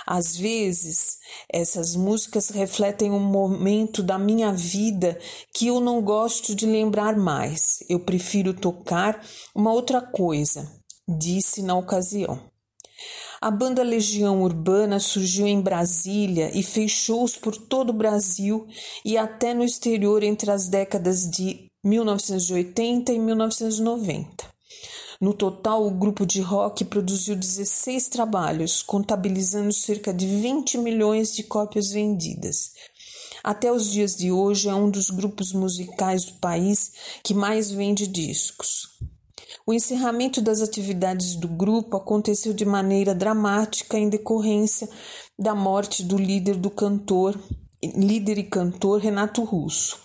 Às 0.04 0.36
vezes, 0.36 1.18
essas 1.48 1.94
músicas 1.94 2.48
refletem 2.48 3.12
um 3.12 3.20
momento 3.20 4.02
da 4.02 4.18
minha 4.18 4.52
vida 4.52 5.16
que 5.54 5.68
eu 5.68 5.78
não 5.80 6.02
gosto 6.02 6.56
de 6.56 6.66
lembrar 6.66 7.16
mais. 7.16 7.84
Eu 7.88 8.00
prefiro 8.00 8.52
tocar 8.52 9.24
uma 9.54 9.72
outra 9.72 10.00
coisa, 10.00 10.75
disse 11.08 11.62
na 11.62 11.76
ocasião. 11.76 12.40
A 13.40 13.50
banda 13.50 13.82
Legião 13.82 14.42
Urbana 14.42 14.98
surgiu 14.98 15.46
em 15.46 15.60
Brasília 15.60 16.50
e 16.58 16.62
fez 16.62 16.90
shows 16.90 17.36
por 17.36 17.56
todo 17.56 17.90
o 17.90 17.92
Brasil 17.92 18.66
e 19.04 19.18
até 19.18 19.52
no 19.52 19.62
exterior 19.62 20.22
entre 20.22 20.50
as 20.50 20.68
décadas 20.68 21.30
de 21.30 21.70
1980 21.84 23.12
e 23.12 23.18
1990. 23.18 24.56
No 25.20 25.32
total, 25.32 25.86
o 25.86 25.90
grupo 25.90 26.26
de 26.26 26.40
rock 26.40 26.84
produziu 26.84 27.36
16 27.36 28.08
trabalhos, 28.08 28.82
contabilizando 28.82 29.72
cerca 29.72 30.12
de 30.12 30.26
20 30.26 30.78
milhões 30.78 31.34
de 31.34 31.42
cópias 31.42 31.90
vendidas. 31.90 32.72
Até 33.42 33.70
os 33.70 33.90
dias 33.90 34.16
de 34.16 34.32
hoje, 34.32 34.68
é 34.68 34.74
um 34.74 34.90
dos 34.90 35.08
grupos 35.08 35.52
musicais 35.52 36.24
do 36.24 36.34
país 36.34 36.92
que 37.22 37.32
mais 37.32 37.70
vende 37.70 38.06
discos. 38.06 38.88
O 39.68 39.74
encerramento 39.74 40.40
das 40.40 40.62
atividades 40.62 41.34
do 41.34 41.48
grupo 41.48 41.96
aconteceu 41.96 42.54
de 42.54 42.64
maneira 42.64 43.12
dramática 43.12 43.98
em 43.98 44.08
decorrência 44.08 44.88
da 45.36 45.56
morte 45.56 46.04
do 46.04 46.16
líder 46.16 46.54
do 46.54 46.70
cantor, 46.70 47.36
líder 47.82 48.38
e 48.38 48.44
cantor 48.44 49.00
Renato 49.00 49.42
Russo, 49.42 49.98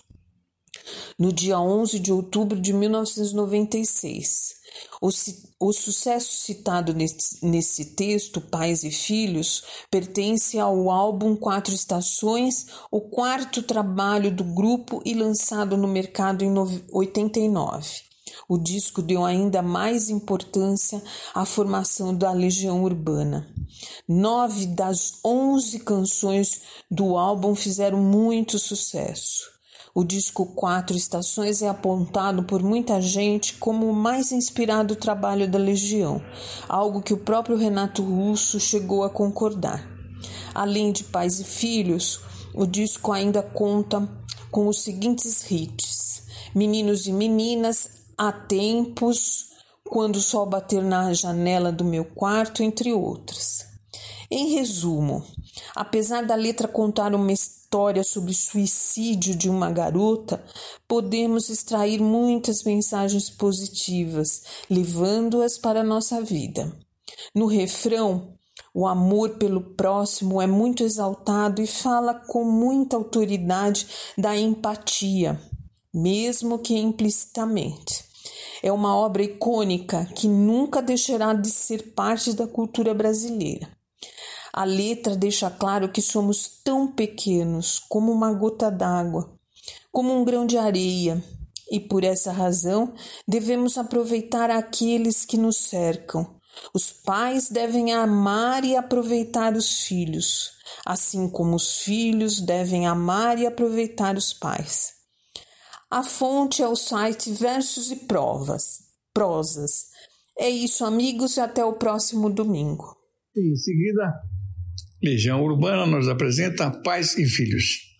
no 1.18 1.32
dia 1.32 1.60
11 1.60 2.00
de 2.00 2.12
outubro 2.12 2.60
de 2.60 2.74
1996. 2.74 4.60
O, 5.00 5.10
o, 5.60 5.72
sucesso 5.72 6.32
citado 6.38 6.92
nesse, 6.92 7.46
nesse, 7.46 7.94
texto, 7.94 8.42
Pais 8.42 8.84
e 8.84 8.90
Filhos, 8.90 9.64
pertence 9.92 10.58
ao 10.58 10.90
álbum 10.90 11.36
Quatro 11.36 11.76
Estações, 11.76 12.66
o 12.90 13.00
quarto 13.00 13.62
trabalho 13.62 14.32
do 14.32 14.44
grupo 14.44 15.04
e 15.06 15.14
lançado 15.14 15.78
no 15.78 15.88
mercado 15.88 16.44
em 16.44 16.52
89. 16.92 18.11
O 18.52 18.58
disco 18.58 19.02
deu 19.02 19.24
ainda 19.24 19.62
mais 19.62 20.10
importância 20.10 21.02
à 21.34 21.46
formação 21.46 22.14
da 22.14 22.34
Legião 22.34 22.84
Urbana. 22.84 23.48
Nove 24.06 24.66
das 24.66 25.20
onze 25.24 25.80
canções 25.80 26.62
do 26.92 27.16
álbum 27.16 27.56
fizeram 27.56 28.00
muito 28.00 28.60
sucesso. 28.60 29.50
O 29.96 30.04
disco 30.04 30.48
Quatro 30.48 30.98
Estações 30.98 31.62
é 31.62 31.70
apontado 31.70 32.44
por 32.44 32.62
muita 32.62 33.00
gente 33.00 33.54
como 33.54 33.90
o 33.90 33.96
mais 33.96 34.34
inspirado 34.34 34.98
trabalho 34.98 35.50
da 35.50 35.58
Legião, 35.58 36.22
algo 36.68 37.02
que 37.02 37.14
o 37.14 37.24
próprio 37.24 37.56
Renato 37.56 38.04
Russo 38.04 38.60
chegou 38.60 39.06
a 39.06 39.10
concordar. 39.10 39.90
Além 40.54 40.92
de 40.92 41.06
Pais 41.06 41.40
e 41.40 41.46
Filhos, 41.46 42.20
o 42.54 42.66
disco 42.66 43.14
ainda 43.14 43.42
conta 43.42 44.06
com 44.52 44.68
os 44.68 44.84
seguintes 44.84 45.50
hits: 45.50 46.24
Meninos 46.54 47.08
e 47.08 47.14
Meninas, 47.14 48.01
há 48.22 48.32
tempos, 48.32 49.48
quando 49.84 50.18
o 50.18 50.22
sol 50.22 50.46
bater 50.46 50.84
na 50.84 51.12
janela 51.12 51.72
do 51.72 51.84
meu 51.84 52.06
quarto, 52.06 52.62
entre 52.62 52.94
outras. 52.94 53.66
Em 54.30 54.54
resumo, 54.54 55.26
apesar 55.76 56.24
da 56.24 56.36
letra 56.36 56.68
contar 56.68 57.16
uma 57.16 57.32
história 57.32 58.04
sobre 58.04 58.30
o 58.30 58.36
suicídio 58.36 59.36
de 59.36 59.50
uma 59.50 59.72
garota, 59.72 60.46
podemos 60.88 61.50
extrair 61.50 62.00
muitas 62.00 62.64
mensagens 62.64 63.28
positivas, 63.28 64.44
levando-as 64.70 65.58
para 65.58 65.82
a 65.82 65.84
nossa 65.84 66.22
vida. 66.22 66.72
No 67.34 67.48
refrão, 67.48 68.38
o 68.72 68.86
amor 68.86 69.32
pelo 69.32 69.62
próximo 69.74 70.40
é 70.40 70.46
muito 70.46 70.84
exaltado 70.84 71.60
e 71.60 71.66
fala 71.66 72.14
com 72.14 72.44
muita 72.44 72.98
autoridade 72.98 73.88
da 74.16 74.38
empatia, 74.38 75.42
mesmo 75.92 76.60
que 76.60 76.78
implicitamente. 76.78 78.11
É 78.64 78.72
uma 78.72 78.96
obra 78.96 79.24
icônica 79.24 80.06
que 80.16 80.28
nunca 80.28 80.82
deixará 80.82 81.34
de 81.34 81.50
ser 81.50 81.94
parte 81.94 82.34
da 82.34 82.48
cultura 82.48 82.94
brasileira. 82.94 83.70
A 84.54 84.64
letra 84.64 85.16
deixa 85.16 85.50
claro 85.50 85.90
que 85.90 86.02
somos 86.02 86.60
tão 86.64 86.92
pequenos 86.92 87.80
como 87.80 88.12
uma 88.12 88.34
gota 88.34 88.70
d'água, 88.70 89.34
como 89.92 90.14
um 90.14 90.24
grão 90.24 90.46
de 90.46 90.58
areia, 90.58 91.24
e 91.72 91.80
por 91.80 92.04
essa 92.04 92.32
razão 92.32 92.94
devemos 93.26 93.78
aproveitar 93.78 94.52
aqueles 94.52 95.26
que 95.26 95.38
nos 95.38 95.58
cercam. 95.58 96.36
Os 96.74 96.92
pais 96.92 97.50
devem 97.50 97.94
amar 97.94 98.66
e 98.66 98.76
aproveitar 98.76 99.56
os 99.56 99.84
filhos, 99.84 100.52
assim 100.86 101.30
como 101.30 101.56
os 101.56 101.78
filhos 101.78 102.42
devem 102.42 102.86
amar 102.88 103.40
e 103.40 103.48
aproveitar 103.48 104.18
os 104.18 104.34
pais. 104.34 105.01
A 105.92 106.04
fonte 106.04 106.64
é 106.64 106.68
o 106.70 106.76
site 106.76 107.34
Versos 107.34 107.92
e 107.92 107.98
Provas, 108.08 108.78
Prosas. 109.14 109.88
É 110.40 110.50
isso, 110.50 110.86
amigos, 110.86 111.36
e 111.36 111.42
até 111.42 111.66
o 111.66 111.74
próximo 111.74 112.30
domingo. 112.30 112.96
Em 113.36 113.54
seguida, 113.58 114.14
Legião 115.04 115.44
Urbana 115.44 115.86
nos 115.86 116.08
apresenta 116.08 116.72
Pais 116.82 117.18
e 117.18 117.26
Filhos. 117.26 117.91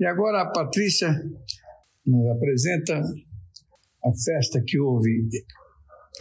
E 0.00 0.06
agora 0.06 0.40
a 0.40 0.46
Patrícia 0.46 1.12
nos 2.06 2.30
apresenta 2.34 3.02
a 4.02 4.10
festa 4.24 4.62
que 4.66 4.78
houve 4.80 5.28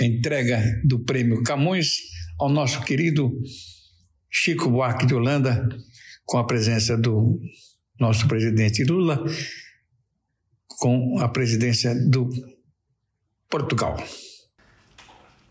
entrega 0.01 0.61
do 0.83 0.99
prêmio 1.05 1.41
Camões 1.43 1.95
ao 2.37 2.49
nosso 2.49 2.83
querido 2.83 3.31
Chico 4.29 4.69
Buarque 4.69 5.05
de 5.05 5.15
Holanda, 5.15 5.65
com 6.25 6.37
a 6.37 6.45
presença 6.45 6.97
do 6.97 7.39
nosso 7.97 8.27
presidente 8.27 8.83
Lula, 8.83 9.23
com 10.67 11.17
a 11.19 11.29
presidência 11.29 11.95
do 11.95 12.29
Portugal. 13.49 13.95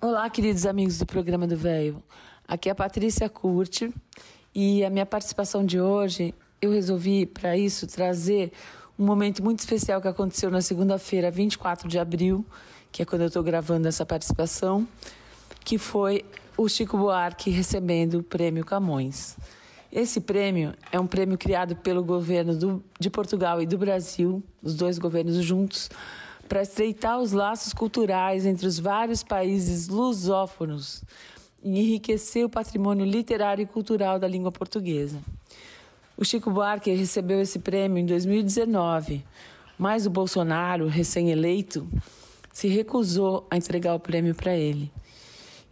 Olá, 0.03 0.29
queridos 0.29 0.67
amigos 0.67 0.99
do 0.99 1.07
programa 1.07 1.47
do 1.47 1.57
Velho. 1.57 2.03
Aqui 2.47 2.69
é 2.69 2.73
a 2.73 2.75
Patrícia 2.75 3.27
Curte 3.31 3.91
e 4.55 4.85
a 4.85 4.91
minha 4.91 5.07
participação 5.07 5.65
de 5.65 5.81
hoje, 5.81 6.35
eu 6.61 6.71
resolvi 6.71 7.27
para 7.27 7.57
isso 7.57 7.87
trazer 7.87 8.53
um 8.99 9.05
momento 9.05 9.43
muito 9.43 9.61
especial 9.61 10.01
que 10.01 10.09
aconteceu 10.09 10.51
na 10.51 10.61
segunda-feira, 10.61 11.31
24 11.31 11.89
de 11.89 11.99
abril, 11.99 12.45
que 12.91 13.03
é 13.03 13.05
quando 13.05 13.23
eu 13.23 13.29
estou 13.29 13.43
gravando 13.43 13.87
essa 13.87 14.05
participação, 14.05 14.87
que 15.65 15.79
foi 15.79 16.25
o 16.57 16.69
Chico 16.69 16.99
Buarque 16.99 17.51
recebendo 17.51 18.19
o 18.19 18.23
prêmio 18.23 18.65
Camões. 18.65 19.37
Esse 19.93 20.21
prêmio 20.21 20.75
é 20.91 20.99
um 20.99 21.07
prêmio 21.07 21.39
criado 21.39 21.77
pelo 21.77 22.03
governo 22.03 22.57
do, 22.57 22.85
de 22.99 23.09
Portugal 23.09 23.63
e 23.63 23.67
do 23.67 23.79
Brasil, 23.79 24.43
os 24.63 24.75
dois 24.75 24.99
governos 24.99 25.37
juntos, 25.37 25.89
para 26.49 26.63
estreitar 26.63 27.21
os 27.21 27.33
laços 27.33 27.73
culturais 27.73 28.45
entre 28.45 28.67
os 28.67 28.79
vários 28.79 29.23
países 29.23 29.89
lusófonos 29.89 31.05
e 31.63 31.79
enriquecer 31.79 32.45
o 32.45 32.51
patrimônio 32.51 33.05
literário 33.07 33.63
e 33.63 33.67
cultural 33.67 34.19
da 34.19 34.27
língua 34.27 34.51
portuguesa. 34.51 35.21
O 36.21 36.25
Chico 36.25 36.51
Buarque 36.51 36.91
recebeu 36.91 37.41
esse 37.41 37.61
prêmio 37.61 37.99
em 37.99 38.05
2019, 38.05 39.25
mas 39.79 40.05
o 40.05 40.11
Bolsonaro, 40.11 40.89
recém-eleito, 40.89 41.89
se 42.53 42.67
recusou 42.67 43.47
a 43.49 43.57
entregar 43.57 43.95
o 43.95 44.01
prêmio 44.01 44.35
para 44.35 44.53
ele. 44.53 44.91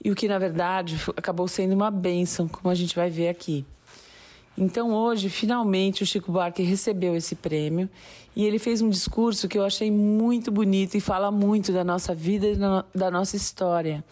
E 0.05 0.09
o 0.09 0.15
que, 0.15 0.29
na 0.29 0.39
verdade, 0.39 0.97
acabou 1.17 1.49
sendo 1.49 1.75
uma 1.75 1.91
bênção, 1.91 2.47
como 2.47 2.71
a 2.71 2.77
gente 2.77 2.95
vai 2.95 3.11
ver 3.11 3.29
aqui. 3.29 3.67
Então, 4.57 4.93
hoje, 4.93 5.29
finalmente, 5.29 6.05
o 6.05 6.07
Chico 6.07 6.31
Buarque 6.31 6.63
recebeu 6.63 7.17
esse 7.17 7.35
prêmio 7.35 7.91
e 8.37 8.45
ele 8.45 8.61
fez 8.61 8.81
um 8.81 8.89
discurso 8.89 9.49
que 9.49 9.59
eu 9.59 9.65
achei 9.65 9.91
muito 9.91 10.53
bonito 10.53 10.97
e 10.97 11.01
fala 11.01 11.33
muito 11.33 11.73
da 11.73 11.83
nossa 11.83 12.15
vida 12.15 12.47
e 12.47 12.57
da 12.97 13.11
nossa 13.11 13.35
história, 13.35 14.05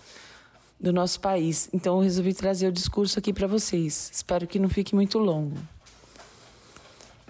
do 0.81 0.93
nosso 0.93 1.21
país. 1.21 1.71
Então, 1.73 1.99
eu 1.99 2.03
resolvi 2.03 2.35
trazer 2.35 2.67
o 2.67 2.73
discurso 2.73 3.21
aqui 3.21 3.33
para 3.33 3.47
vocês. 3.47 4.11
Espero 4.13 4.49
que 4.49 4.59
não 4.59 4.69
fique 4.69 4.97
muito 4.97 5.17
longo. 5.21 5.57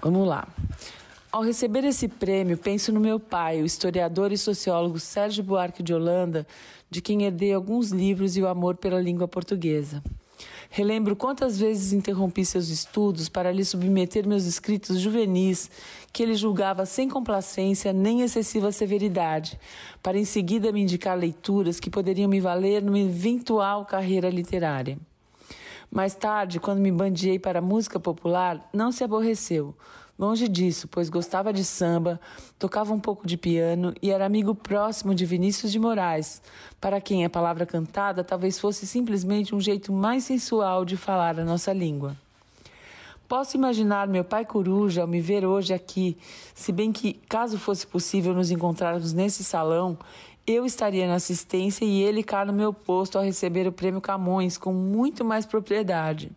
Vamos 0.04 0.28
lá. 0.28 0.46
Ao 1.32 1.40
receber 1.40 1.82
esse 1.82 2.08
prêmio, 2.08 2.58
penso 2.58 2.92
no 2.92 3.00
meu 3.00 3.18
pai, 3.18 3.62
o 3.62 3.64
historiador 3.64 4.32
e 4.32 4.36
sociólogo 4.36 5.00
Sérgio 5.00 5.42
Buarque 5.42 5.82
de 5.82 5.94
Holanda, 5.94 6.46
de 6.90 7.00
quem 7.00 7.22
herdei 7.22 7.54
alguns 7.54 7.88
livros 7.90 8.36
e 8.36 8.42
o 8.42 8.46
amor 8.46 8.76
pela 8.76 9.00
língua 9.00 9.26
portuguesa. 9.26 10.02
Relembro 10.68 11.16
quantas 11.16 11.58
vezes 11.58 11.94
interrompi 11.94 12.44
seus 12.44 12.68
estudos 12.68 13.30
para 13.30 13.50
lhe 13.50 13.64
submeter 13.64 14.28
meus 14.28 14.44
escritos 14.44 15.00
juvenis, 15.00 15.70
que 16.12 16.22
ele 16.22 16.34
julgava 16.34 16.84
sem 16.84 17.08
complacência 17.08 17.90
nem 17.90 18.20
excessiva 18.20 18.70
severidade, 18.72 19.58
para 20.02 20.18
em 20.18 20.24
seguida 20.26 20.70
me 20.70 20.82
indicar 20.82 21.16
leituras 21.16 21.80
que 21.80 21.88
poderiam 21.88 22.28
me 22.28 22.40
valer 22.40 22.82
numa 22.82 22.98
eventual 22.98 23.86
carreira 23.86 24.28
literária. 24.28 24.98
Mais 25.90 26.14
tarde, 26.14 26.60
quando 26.60 26.80
me 26.80 26.90
bandiei 26.90 27.38
para 27.38 27.58
a 27.58 27.62
música 27.62 28.00
popular, 28.00 28.68
não 28.72 28.90
se 28.90 29.04
aborreceu. 29.04 29.74
Longe 30.16 30.46
disso, 30.46 30.86
pois 30.86 31.08
gostava 31.08 31.52
de 31.52 31.64
samba, 31.64 32.20
tocava 32.56 32.92
um 32.92 33.00
pouco 33.00 33.26
de 33.26 33.36
piano 33.36 33.92
e 34.00 34.10
era 34.12 34.24
amigo 34.24 34.54
próximo 34.54 35.12
de 35.12 35.26
Vinícius 35.26 35.72
de 35.72 35.78
Moraes, 35.78 36.40
para 36.80 37.00
quem 37.00 37.24
a 37.24 37.30
palavra 37.30 37.66
cantada 37.66 38.22
talvez 38.22 38.58
fosse 38.58 38.86
simplesmente 38.86 39.56
um 39.56 39.60
jeito 39.60 39.92
mais 39.92 40.22
sensual 40.22 40.84
de 40.84 40.96
falar 40.96 41.40
a 41.40 41.44
nossa 41.44 41.72
língua. 41.72 42.16
Posso 43.26 43.56
imaginar 43.56 44.06
meu 44.06 44.22
pai 44.22 44.44
coruja 44.44 45.00
ao 45.00 45.08
me 45.08 45.20
ver 45.20 45.44
hoje 45.44 45.74
aqui, 45.74 46.16
se 46.54 46.70
bem 46.70 46.92
que, 46.92 47.14
caso 47.28 47.58
fosse 47.58 47.84
possível 47.84 48.32
nos 48.34 48.52
encontrarmos 48.52 49.12
nesse 49.12 49.42
salão, 49.42 49.98
eu 50.46 50.66
estaria 50.66 51.06
na 51.06 51.14
assistência 51.14 51.84
e 51.84 52.02
ele 52.02 52.22
cá 52.22 52.44
no 52.44 52.52
meu 52.52 52.72
posto 52.72 53.16
ao 53.16 53.24
receber 53.24 53.66
o 53.66 53.72
prêmio 53.72 54.00
Camões 54.00 54.58
com 54.58 54.72
muito 54.72 55.24
mais 55.24 55.46
propriedade. 55.46 56.30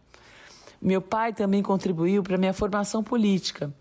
Meu 0.82 1.02
pai 1.02 1.34
também 1.34 1.62
contribuiu 1.62 2.24
para 2.24 2.38
minha 2.38 2.54
formação 2.54 3.04
política. 3.04 3.74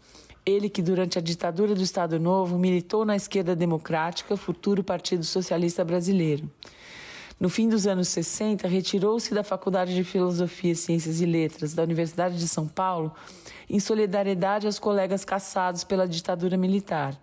Ele 0.45 0.69
que 0.69 0.83
durante 0.83 1.19
a 1.19 1.23
ditadura 1.23 1.75
do 1.75 1.83
Estado 1.83 2.19
Novo 2.19 2.59
militou 2.59 3.05
na 3.05 3.15
esquerda 3.15 3.55
democrática, 3.55 4.37
futuro 4.37 4.83
Partido 4.83 5.25
Socialista 5.25 5.85
Brasileiro. 5.85 6.51
No 7.39 7.49
fim 7.51 7.69
dos 7.69 7.87
anos 7.87 8.09
60, 8.09 8.67
retirou-se 8.67 9.35
da 9.35 9.45
Faculdade 9.45 9.95
de 9.95 10.03
Filosofia, 10.03 10.75
Ciências 10.75 11.21
e 11.21 11.27
Letras 11.27 11.75
da 11.75 11.83
Universidade 11.83 12.39
de 12.39 12.49
São 12.49 12.67
Paulo 12.67 13.13
em 13.69 13.79
solidariedade 13.79 14.67
aos 14.67 14.79
colegas 14.79 15.25
caçados 15.25 15.85
pela 15.85 16.09
ditadura 16.09 16.57
militar. 16.57 17.21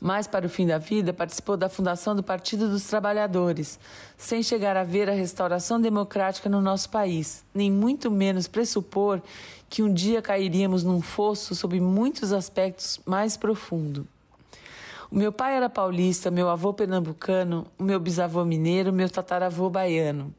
Mais 0.00 0.26
para 0.26 0.46
o 0.46 0.48
fim 0.48 0.66
da 0.66 0.78
vida, 0.78 1.12
participou 1.12 1.56
da 1.56 1.68
fundação 1.68 2.14
do 2.14 2.22
Partido 2.22 2.68
dos 2.68 2.84
Trabalhadores, 2.84 3.78
sem 4.16 4.42
chegar 4.42 4.76
a 4.76 4.84
ver 4.84 5.08
a 5.08 5.14
restauração 5.14 5.80
democrática 5.80 6.48
no 6.48 6.60
nosso 6.60 6.90
país, 6.90 7.44
nem 7.54 7.70
muito 7.70 8.10
menos 8.10 8.46
pressupor 8.46 9.22
que 9.68 9.82
um 9.82 9.92
dia 9.92 10.20
cairíamos 10.20 10.84
num 10.84 11.00
fosso 11.00 11.54
sob 11.54 11.80
muitos 11.80 12.32
aspectos 12.32 13.00
mais 13.06 13.36
profundo. 13.36 14.06
O 15.10 15.16
meu 15.16 15.32
pai 15.32 15.56
era 15.56 15.70
paulista, 15.70 16.30
meu 16.30 16.48
avô 16.48 16.74
pernambucano, 16.74 17.66
o 17.78 17.82
meu 17.82 17.98
bisavô 17.98 18.44
mineiro, 18.44 18.92
meu 18.92 19.08
tataravô 19.08 19.70
baiano. 19.70 20.34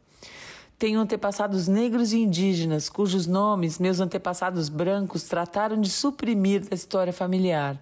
Tenho 0.78 1.00
antepassados 1.00 1.68
negros 1.68 2.14
e 2.14 2.20
indígenas, 2.20 2.88
cujos 2.88 3.26
nomes 3.26 3.80
meus 3.80 4.00
antepassados 4.00 4.70
brancos 4.70 5.24
trataram 5.24 5.82
de 5.82 5.90
suprimir 5.90 6.62
da 6.70 6.76
história 6.76 7.12
familiar. 7.12 7.82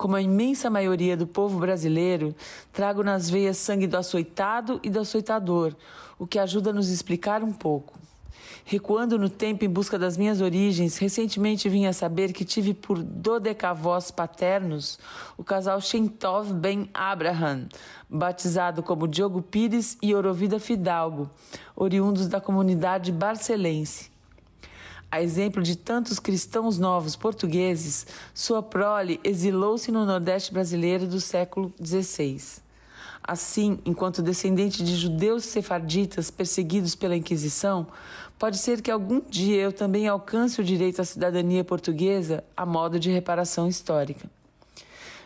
Como 0.00 0.16
a 0.16 0.22
imensa 0.22 0.70
maioria 0.70 1.14
do 1.14 1.26
povo 1.26 1.58
brasileiro, 1.58 2.34
trago 2.72 3.02
nas 3.02 3.28
veias 3.28 3.58
sangue 3.58 3.86
do 3.86 3.98
açoitado 3.98 4.80
e 4.82 4.88
do 4.88 4.98
açoitador, 4.98 5.76
o 6.18 6.26
que 6.26 6.38
ajuda 6.38 6.70
a 6.70 6.72
nos 6.72 6.88
explicar 6.88 7.44
um 7.44 7.52
pouco. 7.52 7.98
Recuando 8.64 9.18
no 9.18 9.28
tempo 9.28 9.62
em 9.62 9.68
busca 9.68 9.98
das 9.98 10.16
minhas 10.16 10.40
origens, 10.40 10.96
recentemente 10.96 11.68
vim 11.68 11.84
a 11.84 11.92
saber 11.92 12.32
que 12.32 12.46
tive 12.46 12.72
por 12.72 13.02
dodecavós 13.02 14.10
paternos 14.10 14.98
o 15.36 15.44
casal 15.44 15.78
Shentov 15.82 16.50
Ben 16.54 16.88
Abraham, 16.94 17.68
batizado 18.08 18.82
como 18.82 19.06
Diogo 19.06 19.42
Pires 19.42 19.98
e 20.00 20.14
Orovida 20.14 20.58
Fidalgo, 20.58 21.28
oriundos 21.76 22.26
da 22.26 22.40
comunidade 22.40 23.12
barcelense. 23.12 24.09
A 25.12 25.20
exemplo 25.20 25.60
de 25.60 25.76
tantos 25.76 26.20
cristãos 26.20 26.78
novos 26.78 27.16
portugueses, 27.16 28.06
sua 28.32 28.62
prole 28.62 29.18
exilou-se 29.24 29.90
no 29.90 30.06
Nordeste 30.06 30.52
brasileiro 30.52 31.04
do 31.04 31.20
século 31.20 31.74
XVI. 31.84 32.62
Assim, 33.20 33.80
enquanto 33.84 34.22
descendente 34.22 34.84
de 34.84 34.94
judeus 34.94 35.44
sefarditas 35.44 36.30
perseguidos 36.30 36.94
pela 36.94 37.16
Inquisição, 37.16 37.88
pode 38.38 38.58
ser 38.58 38.80
que 38.80 38.90
algum 38.90 39.20
dia 39.20 39.60
eu 39.60 39.72
também 39.72 40.06
alcance 40.06 40.60
o 40.60 40.64
direito 40.64 41.02
à 41.02 41.04
cidadania 41.04 41.64
portuguesa 41.64 42.44
a 42.56 42.64
modo 42.64 43.00
de 43.00 43.10
reparação 43.10 43.66
histórica. 43.66 44.30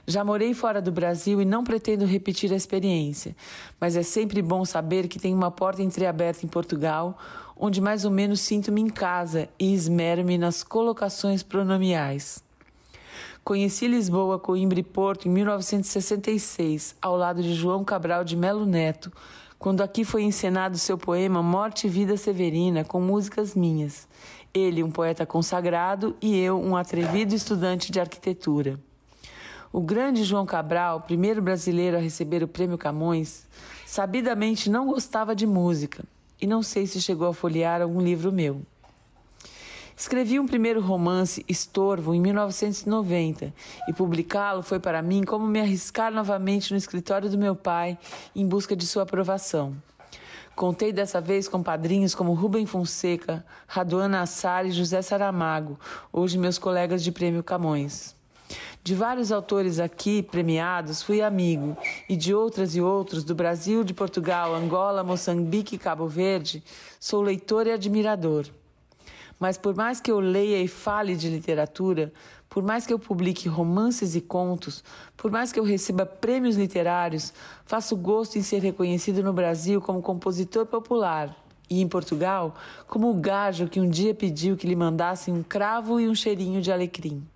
Já 0.07 0.23
morei 0.23 0.53
fora 0.53 0.83
do 0.83 0.93
Brasil 0.93 1.41
e 1.41 1.47
não 1.47 1.65
pretendo 1.65 2.05
repetir 2.05 2.53
a 2.53 2.57
experiência, 2.57 3.35
mas 3.81 3.97
é 3.97 4.03
sempre 4.03 4.43
bom 4.43 4.65
saber 4.65 5.09
que 5.09 5.19
tem 5.19 5.33
uma 5.33 5.51
porta 5.51 5.83
entreaberta 5.83 6.45
em 6.45 6.49
Portugal, 6.49 7.19
onde 7.57 7.81
mais 7.81 8.05
ou 8.05 8.11
menos 8.11 8.41
sinto-me 8.41 8.83
em 8.83 8.89
casa 8.89 9.49
e 9.59 9.73
esmero-me 9.73 10.37
nas 10.37 10.63
colocações 10.63 11.43
pronomiais. 11.43 12.45
Conheci 13.43 13.87
Lisboa, 13.87 14.39
Coimbra 14.39 14.81
e 14.81 14.83
Porto 14.83 15.27
em 15.27 15.31
1966, 15.31 16.97
ao 17.01 17.17
lado 17.17 17.43
de 17.43 17.55
João 17.55 17.83
Cabral 17.83 18.25
de 18.25 18.37
Melo 18.37 18.67
Neto, 18.67 19.11
quando 19.59 19.83
aqui 19.83 20.05
foi 20.05 20.23
encenado 20.23 20.77
seu 20.77 20.99
poema 20.99 21.43
Morte 21.43 21.87
e 21.87 21.91
Vida 21.91 22.17
Severina, 22.19 22.85
com 22.85 23.01
músicas 23.01 23.55
minhas. 23.55 24.07
Ele, 24.53 24.83
um 24.83 24.91
poeta 24.91 25.25
consagrado, 25.25 26.15
e 26.21 26.39
eu, 26.39 26.61
um 26.61 26.77
atrevido 26.77 27.35
estudante 27.35 27.91
de 27.91 27.99
arquitetura. 27.99 28.79
O 29.77 29.81
grande 29.81 30.23
João 30.23 30.47
Cabral, 30.47 31.01
primeiro 31.01 31.43
brasileiro 31.43 31.97
a 31.97 32.01
receber 32.01 32.45
o 32.45 32.47
Prêmio 32.47 32.79
Camões, 32.79 33.45
sabidamente 33.85 34.71
não 34.71 34.87
gostava 34.87 35.35
de 35.35 35.49
música 35.49 36.05
e 36.41 36.47
não 36.47 36.63
sei 36.63 36.87
se 36.87 37.01
chegou 37.01 37.27
a 37.27 37.35
folhear 37.35 37.83
algum 37.83 38.01
livro 38.01 38.31
meu. 38.31 38.63
Escrevi 39.97 40.39
um 40.39 40.47
primeiro 40.47 40.81
romance, 40.81 41.45
Estorvo, 41.49 42.15
em 42.15 42.21
1990, 42.21 43.53
e 43.89 43.93
publicá-lo 43.93 44.63
foi 44.63 44.79
para 44.79 45.03
mim 45.03 45.25
como 45.25 45.45
me 45.45 45.59
arriscar 45.59 46.13
novamente 46.13 46.71
no 46.71 46.77
escritório 46.77 47.29
do 47.29 47.37
meu 47.37 47.57
pai 47.57 47.99
em 48.33 48.47
busca 48.47 48.77
de 48.77 48.87
sua 48.87 49.03
aprovação. 49.03 49.75
Contei 50.55 50.93
dessa 50.93 51.21
vez 51.21 51.49
com 51.49 51.65
padrinhos 51.65 52.15
como 52.15 52.33
Rubem 52.33 52.65
Fonseca, 52.65 53.45
Raduana 53.67 54.21
Assar 54.21 54.67
e 54.67 54.71
José 54.71 55.03
Saramago, 55.03 55.77
hoje 56.13 56.39
meus 56.39 56.59
colegas 56.59 57.03
de 57.03 57.11
Prêmio 57.11 57.43
Camões. 57.43 58.14
De 58.83 58.95
vários 58.95 59.33
autores 59.33 59.79
aqui 59.79 60.23
premiados, 60.23 61.03
fui 61.03 61.23
amigo, 61.23 61.77
e 62.09 62.17
de 62.17 62.35
outras 62.35 62.77
e 62.77 62.81
outros 62.83 63.25
do 63.25 63.35
Brasil, 63.35 63.83
de 63.83 63.95
Portugal, 63.95 64.55
Angola, 64.55 65.03
Moçambique 65.03 65.77
e 65.77 65.79
Cabo 65.79 66.07
Verde, 66.07 66.63
sou 67.01 67.23
leitor 67.23 67.67
e 67.67 67.73
admirador. 67.73 68.47
Mas 69.41 69.57
por 69.57 69.75
mais 69.75 70.01
que 70.01 70.11
eu 70.11 70.21
leia 70.21 70.61
e 70.63 70.69
fale 70.69 71.17
de 71.17 71.29
literatura, 71.29 72.13
por 72.49 72.63
mais 72.63 72.87
que 72.87 72.93
eu 72.93 72.99
publique 72.99 73.49
romances 73.49 74.15
e 74.15 74.21
contos, 74.21 74.85
por 75.17 75.31
mais 75.31 75.51
que 75.51 75.59
eu 75.59 75.65
receba 75.65 76.07
prêmios 76.07 76.57
literários, 76.57 77.33
faço 77.65 77.97
gosto 77.97 78.39
em 78.39 78.43
ser 78.43 78.61
reconhecido 78.61 79.23
no 79.23 79.33
Brasil 79.33 79.81
como 79.81 80.01
compositor 80.01 80.67
popular 80.67 81.35
e 81.69 81.81
em 81.81 81.89
Portugal 81.89 82.55
como 82.87 83.11
o 83.11 83.15
gajo 83.15 83.67
que 83.67 83.81
um 83.81 83.89
dia 83.89 84.15
pediu 84.15 84.57
que 84.57 84.67
lhe 84.67 84.77
mandassem 84.77 85.35
um 85.35 85.43
cravo 85.43 85.99
e 85.99 86.09
um 86.09 86.15
cheirinho 86.15 86.63
de 86.63 86.71
alecrim. 86.71 87.27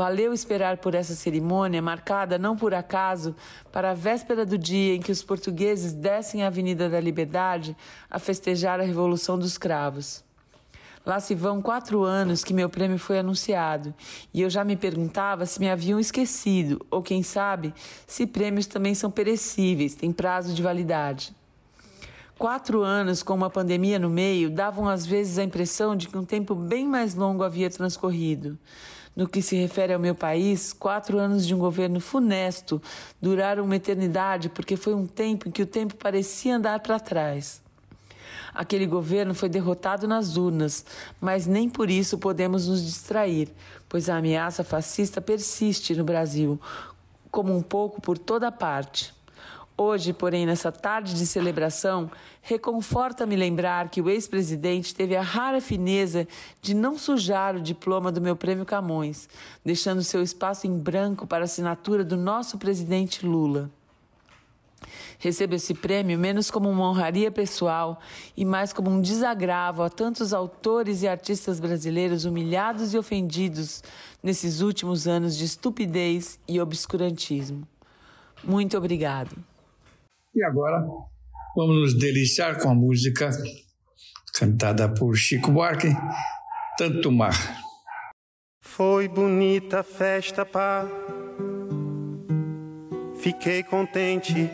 Valeu 0.00 0.32
esperar 0.32 0.78
por 0.78 0.94
essa 0.94 1.14
cerimônia, 1.14 1.82
marcada 1.82 2.38
não 2.38 2.56
por 2.56 2.72
acaso, 2.72 3.36
para 3.70 3.90
a 3.90 3.94
véspera 3.94 4.46
do 4.46 4.56
dia 4.56 4.94
em 4.94 5.00
que 5.00 5.12
os 5.12 5.22
portugueses 5.22 5.92
descem 5.92 6.42
a 6.42 6.46
Avenida 6.46 6.88
da 6.88 6.98
Liberdade 6.98 7.76
a 8.10 8.18
festejar 8.18 8.80
a 8.80 8.82
Revolução 8.82 9.38
dos 9.38 9.58
Cravos. 9.58 10.24
Lá 11.04 11.20
se 11.20 11.34
vão 11.34 11.60
quatro 11.60 12.02
anos 12.02 12.42
que 12.42 12.54
meu 12.54 12.70
prêmio 12.70 12.98
foi 12.98 13.18
anunciado 13.18 13.92
e 14.32 14.40
eu 14.40 14.48
já 14.48 14.64
me 14.64 14.74
perguntava 14.74 15.44
se 15.44 15.60
me 15.60 15.68
haviam 15.68 16.00
esquecido, 16.00 16.80
ou 16.90 17.02
quem 17.02 17.22
sabe, 17.22 17.74
se 18.06 18.26
prêmios 18.26 18.66
também 18.66 18.94
são 18.94 19.10
perecíveis, 19.10 19.94
têm 19.94 20.12
prazo 20.12 20.54
de 20.54 20.62
validade. 20.62 21.36
Quatro 22.38 22.80
anos 22.82 23.22
com 23.22 23.34
uma 23.34 23.50
pandemia 23.50 23.98
no 23.98 24.08
meio 24.08 24.48
davam 24.48 24.88
às 24.88 25.04
vezes 25.04 25.36
a 25.36 25.44
impressão 25.44 25.94
de 25.94 26.08
que 26.08 26.16
um 26.16 26.24
tempo 26.24 26.54
bem 26.54 26.88
mais 26.88 27.14
longo 27.14 27.42
havia 27.42 27.68
transcorrido. 27.68 28.58
No 29.14 29.28
que 29.28 29.42
se 29.42 29.56
refere 29.56 29.92
ao 29.92 30.00
meu 30.00 30.14
país, 30.14 30.72
quatro 30.72 31.18
anos 31.18 31.46
de 31.46 31.54
um 31.54 31.58
governo 31.58 32.00
funesto 32.00 32.80
duraram 33.20 33.64
uma 33.64 33.76
eternidade 33.76 34.48
porque 34.48 34.76
foi 34.76 34.94
um 34.94 35.06
tempo 35.06 35.48
em 35.48 35.50
que 35.50 35.62
o 35.62 35.66
tempo 35.66 35.96
parecia 35.96 36.56
andar 36.56 36.80
para 36.80 36.98
trás. 37.00 37.60
Aquele 38.54 38.86
governo 38.86 39.34
foi 39.34 39.48
derrotado 39.48 40.08
nas 40.08 40.36
urnas, 40.36 40.84
mas 41.20 41.46
nem 41.46 41.68
por 41.68 41.90
isso 41.90 42.18
podemos 42.18 42.66
nos 42.66 42.84
distrair, 42.84 43.48
pois 43.88 44.08
a 44.08 44.16
ameaça 44.16 44.64
fascista 44.64 45.20
persiste 45.20 45.94
no 45.94 46.04
Brasil, 46.04 46.60
como 47.30 47.56
um 47.56 47.62
pouco 47.62 48.00
por 48.00 48.18
toda 48.18 48.50
parte. 48.50 49.14
Hoje, 49.82 50.12
porém, 50.12 50.44
nessa 50.44 50.70
tarde 50.70 51.14
de 51.14 51.26
celebração, 51.26 52.10
reconforta-me 52.42 53.34
lembrar 53.34 53.88
que 53.88 54.02
o 54.02 54.10
ex-presidente 54.10 54.94
teve 54.94 55.16
a 55.16 55.22
rara 55.22 55.58
fineza 55.58 56.28
de 56.60 56.74
não 56.74 56.98
sujar 56.98 57.56
o 57.56 57.62
diploma 57.62 58.12
do 58.12 58.20
meu 58.20 58.36
prêmio 58.36 58.66
Camões, 58.66 59.26
deixando 59.64 60.04
seu 60.04 60.22
espaço 60.22 60.66
em 60.66 60.78
branco 60.78 61.26
para 61.26 61.44
a 61.44 61.46
assinatura 61.46 62.04
do 62.04 62.14
nosso 62.14 62.58
presidente 62.58 63.24
Lula. 63.24 63.70
Recebo 65.18 65.54
esse 65.54 65.72
prêmio 65.72 66.18
menos 66.18 66.50
como 66.50 66.68
uma 66.68 66.86
honraria 66.86 67.30
pessoal 67.30 68.00
e 68.36 68.44
mais 68.44 68.74
como 68.74 68.90
um 68.90 69.00
desagravo 69.00 69.82
a 69.82 69.88
tantos 69.88 70.34
autores 70.34 71.00
e 71.02 71.08
artistas 71.08 71.58
brasileiros 71.58 72.26
humilhados 72.26 72.92
e 72.92 72.98
ofendidos 72.98 73.82
nesses 74.22 74.60
últimos 74.60 75.08
anos 75.08 75.38
de 75.38 75.46
estupidez 75.46 76.38
e 76.46 76.60
obscurantismo. 76.60 77.66
Muito 78.44 78.76
obrigado. 78.76 79.49
E 80.32 80.44
agora 80.44 80.86
vamos 81.56 81.76
nos 81.76 81.98
deliciar 81.98 82.60
com 82.60 82.70
a 82.70 82.74
música 82.74 83.30
cantada 84.32 84.88
por 84.88 85.16
Chico 85.16 85.50
Buarque, 85.50 85.88
Tanto 86.78 87.10
Mar. 87.10 87.34
Foi 88.62 89.08
bonita 89.08 89.80
a 89.80 89.82
festa, 89.82 90.46
pá. 90.46 90.86
Fiquei 93.18 93.64
contente 93.64 94.48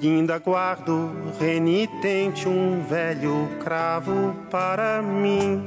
e 0.00 0.06
ainda 0.06 0.38
guardo 0.38 1.10
renitente 1.40 2.46
um 2.46 2.84
velho 2.84 3.48
cravo 3.64 4.34
para 4.50 5.00
mim. 5.00 5.64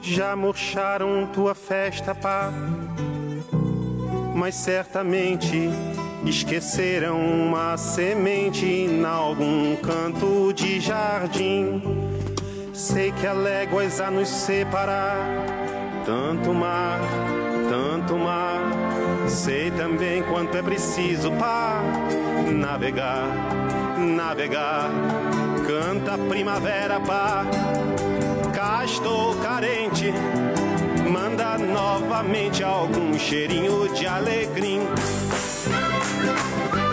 Já 0.00 0.34
murcharam 0.34 1.30
tua 1.32 1.54
festa, 1.54 2.14
pá. 2.14 2.50
Mas 4.34 4.54
certamente 4.54 5.68
Esqueceram 6.24 7.18
uma 7.18 7.76
semente 7.76 8.64
em 8.64 9.04
algum 9.04 9.74
canto 9.76 10.52
de 10.52 10.78
jardim. 10.78 11.82
Sei 12.72 13.10
que 13.10 13.26
há 13.26 13.32
léguas 13.32 14.00
a 14.00 14.08
nos 14.08 14.28
separar, 14.28 15.16
tanto 16.06 16.54
mar, 16.54 17.00
tanto 17.68 18.16
mar. 18.16 18.60
Sei 19.28 19.72
também 19.72 20.22
quanto 20.22 20.56
é 20.56 20.62
preciso 20.62 21.30
para 21.32 21.82
navegar, 22.52 23.26
navegar. 23.98 24.90
Canta 25.66 26.16
primavera, 26.28 27.00
pá. 27.00 27.44
Cá 28.54 28.84
estou 28.84 29.34
carente, 29.36 30.12
manda 31.10 31.58
novamente 31.58 32.62
algum 32.62 33.18
cheirinho 33.18 33.92
de 33.92 34.06
alegria. 34.06 34.80
Thank 36.22 36.76
you. 36.76 36.91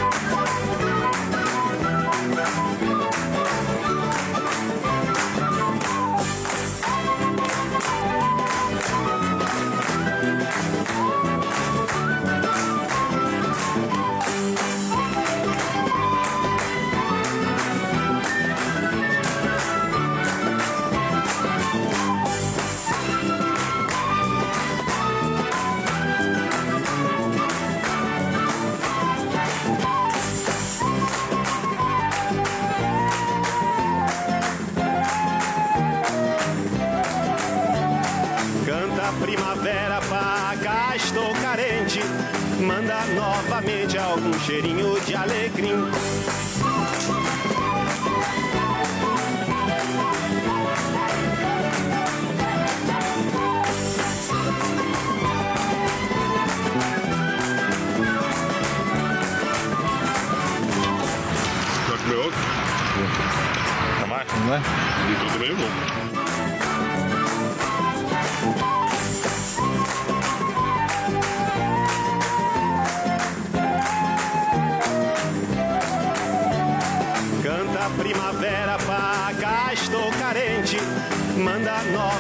Cheirinho 44.50 45.00
de 45.02 45.16
alecrim. 45.16 45.92
Pode 61.88 62.04
comer 62.04 62.16
outro? 62.16 62.40
Tá 64.00 64.08
mais? 64.08 64.28
Não 64.34 64.56
é? 64.56 64.62
E 65.12 65.32
também 65.32 65.52
é 65.52 65.99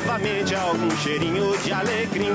novamente 0.10 0.56
algum 0.56 0.90
cheirinho 0.98 1.56
de 1.64 1.72
alecrim. 1.72 2.26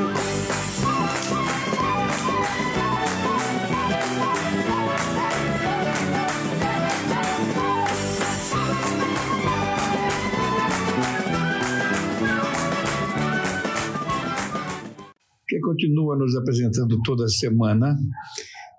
Que 15.49 15.59
continua 15.59 16.17
nos 16.17 16.37
apresentando 16.37 17.03
toda 17.03 17.27
semana 17.27 17.97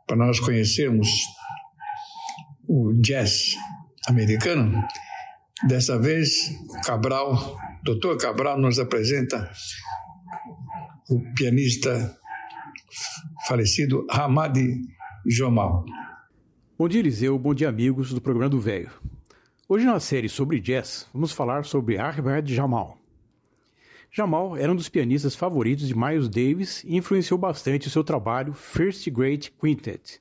para 0.07 0.15
nós 0.15 0.39
conhecermos 0.39 1.09
o 2.69 2.93
jazz 3.01 3.57
americano. 4.07 4.81
Dessa 5.67 5.99
vez, 5.99 6.49
Cabral, 6.85 7.57
Dr. 7.85 8.17
Cabral 8.17 8.59
nos 8.59 8.79
apresenta 8.79 9.51
o 11.07 11.21
pianista 11.35 12.19
falecido 13.47 14.07
Hamadi 14.09 14.81
Jomal. 15.23 15.85
Bom 16.79 16.89
dia, 16.89 17.01
Eliseu. 17.01 17.37
Bom 17.37 17.53
dia, 17.53 17.69
amigos 17.69 18.11
do 18.11 18.19
programa 18.19 18.49
do 18.49 18.59
Velho. 18.59 18.89
Hoje 19.69 19.85
na 19.85 19.99
série 19.99 20.27
sobre 20.27 20.59
jazz, 20.59 21.05
vamos 21.13 21.31
falar 21.31 21.63
sobre 21.63 21.99
Ahmed 21.99 22.51
Jamal. 22.55 22.97
Jamal 24.11 24.57
era 24.57 24.71
um 24.71 24.75
dos 24.75 24.89
pianistas 24.89 25.35
favoritos 25.35 25.87
de 25.87 25.95
Miles 25.95 26.27
Davis 26.27 26.83
e 26.85 26.95
influenciou 26.95 27.37
bastante 27.37 27.87
o 27.87 27.91
seu 27.91 28.03
trabalho 28.03 28.55
First 28.55 29.07
Great 29.11 29.53
Quintet. 29.61 30.19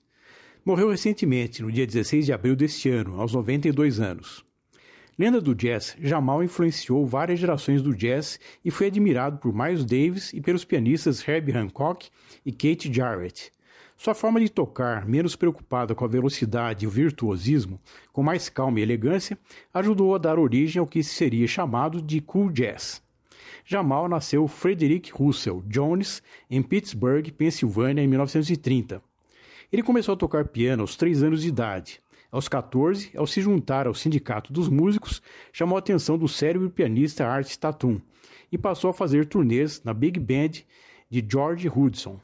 Morreu 0.67 0.91
recentemente, 0.91 1.63
no 1.63 1.73
dia 1.73 1.87
16 1.87 2.27
de 2.27 2.33
abril 2.35 2.55
deste 2.55 2.91
ano, 2.91 3.19
aos 3.19 3.33
92 3.33 4.01
anos. 4.01 4.44
Lenda 5.17 5.41
do 5.41 5.55
jazz, 5.55 5.97
Jamal 6.01 6.43
influenciou 6.43 7.07
várias 7.07 7.39
gerações 7.39 7.81
do 7.81 7.95
jazz 7.95 8.41
e 8.65 8.71
foi 8.71 8.89
admirado 8.89 9.39
por 9.39 9.55
Miles 9.55 9.85
Davis 9.85 10.33
e 10.33 10.41
pelos 10.41 10.65
pianistas 10.65 11.27
Herbie 11.27 11.57
Hancock 11.57 12.09
e 12.45 12.51
Kate 12.51 12.93
Jarrett. 12.93 13.53
Sua 13.97 14.13
forma 14.13 14.41
de 14.41 14.49
tocar, 14.49 15.07
menos 15.07 15.37
preocupada 15.37 15.95
com 15.95 16.05
a 16.05 16.09
velocidade 16.09 16.85
e 16.85 16.89
o 16.89 16.91
virtuosismo, 16.91 17.81
com 18.13 18.25
mais 18.25 18.49
calma 18.49 18.81
e 18.81 18.83
elegância, 18.83 19.39
ajudou 19.73 20.17
a 20.17 20.19
dar 20.19 20.37
origem 20.37 20.81
ao 20.81 20.87
que 20.87 21.01
seria 21.01 21.47
chamado 21.47 22.03
de 22.03 22.21
cool 22.21 22.51
jazz. 22.51 23.01
Jamal 23.65 24.09
nasceu 24.09 24.49
Frederick 24.49 25.13
Russell 25.13 25.63
Jones 25.69 26.23
em 26.51 26.61
Pittsburgh, 26.61 27.31
Pensilvânia, 27.31 28.03
em 28.03 28.09
1930. 28.09 29.01
Ele 29.73 29.83
começou 29.83 30.15
a 30.15 30.19
tocar 30.19 30.49
piano 30.49 30.83
aos 30.83 30.97
3 30.97 31.23
anos 31.23 31.43
de 31.43 31.49
idade. 31.49 32.01
Aos 32.35 32.49
14, 32.49 33.13
ao 33.17 33.29
se 33.29 33.41
juntar 33.41 33.87
ao 33.87 33.95
Sindicato 33.95 34.53
dos 34.53 34.69
Músicos, 34.69 35.23
chamou 35.53 35.77
a 35.77 35.79
atenção 35.79 36.19
do 36.19 36.27
cérebro 36.27 36.69
pianista 36.69 37.25
Art 37.25 37.55
Tatum 37.55 38.01
e 38.51 38.59
passou 38.59 38.91
a 38.91 38.93
fazer 38.93 39.27
turnês 39.27 39.81
na 39.85 39.95
Big 39.95 40.19
Band 40.19 40.65
de 41.09 41.25
George 41.31 41.69
Hudson. 41.69 42.19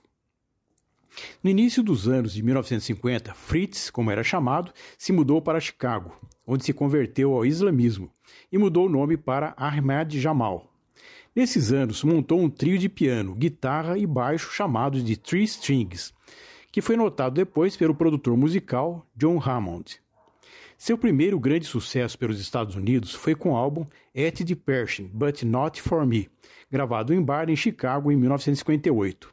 No 1.40 1.48
início 1.48 1.80
dos 1.80 2.08
anos 2.08 2.32
de 2.32 2.42
1950, 2.42 3.32
Fritz, 3.34 3.88
como 3.88 4.10
era 4.10 4.24
chamado, 4.24 4.72
se 4.98 5.12
mudou 5.12 5.40
para 5.40 5.60
Chicago, 5.60 6.12
onde 6.44 6.64
se 6.64 6.72
converteu 6.72 7.32
ao 7.32 7.46
islamismo 7.46 8.10
e 8.50 8.58
mudou 8.58 8.86
o 8.86 8.90
nome 8.90 9.16
para 9.16 9.54
Ahmad 9.56 10.12
Jamal. 10.16 10.74
Nesses 11.36 11.70
anos, 11.70 12.02
montou 12.02 12.40
um 12.40 12.50
trio 12.50 12.78
de 12.78 12.88
piano, 12.88 13.32
guitarra 13.32 13.96
e 13.96 14.04
baixo 14.08 14.50
chamado 14.50 15.00
de 15.00 15.16
Three 15.16 15.44
Strings, 15.44 16.12
que 16.70 16.80
foi 16.80 16.96
notado 16.96 17.34
depois 17.34 17.76
pelo 17.76 17.94
produtor 17.94 18.36
musical 18.36 19.06
John 19.16 19.40
Hammond. 19.40 20.00
Seu 20.78 20.96
primeiro 20.96 21.38
grande 21.38 21.66
sucesso 21.66 22.18
pelos 22.18 22.40
Estados 22.40 22.74
Unidos 22.74 23.14
foi 23.14 23.34
com 23.34 23.52
o 23.52 23.56
álbum 23.56 23.84
At 24.16 24.40
the 24.42 24.54
Pershing, 24.54 25.10
But 25.12 25.42
Not 25.42 25.82
For 25.82 26.06
Me, 26.06 26.30
gravado 26.70 27.12
em 27.12 27.22
bar 27.22 27.50
em 27.50 27.56
Chicago 27.56 28.10
em 28.10 28.16
1958. 28.16 29.30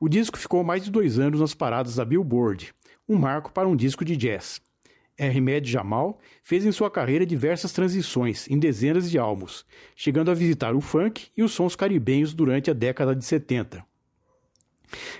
O 0.00 0.08
disco 0.08 0.38
ficou 0.38 0.64
mais 0.64 0.84
de 0.84 0.90
dois 0.90 1.18
anos 1.18 1.40
nas 1.40 1.52
paradas 1.52 1.96
da 1.96 2.04
Billboard, 2.04 2.72
um 3.08 3.16
marco 3.16 3.52
para 3.52 3.68
um 3.68 3.76
disco 3.76 4.04
de 4.04 4.16
jazz. 4.16 4.62
Ahmed 5.20 5.68
Jamal 5.68 6.18
fez 6.44 6.64
em 6.64 6.70
sua 6.70 6.90
carreira 6.90 7.26
diversas 7.26 7.72
transições 7.72 8.48
em 8.48 8.58
dezenas 8.58 9.10
de 9.10 9.18
álbuns, 9.18 9.66
chegando 9.96 10.30
a 10.30 10.34
visitar 10.34 10.74
o 10.74 10.80
funk 10.80 11.28
e 11.36 11.42
os 11.42 11.52
sons 11.52 11.74
caribenhos 11.74 12.32
durante 12.32 12.70
a 12.70 12.74
década 12.74 13.16
de 13.16 13.24
70. 13.24 13.84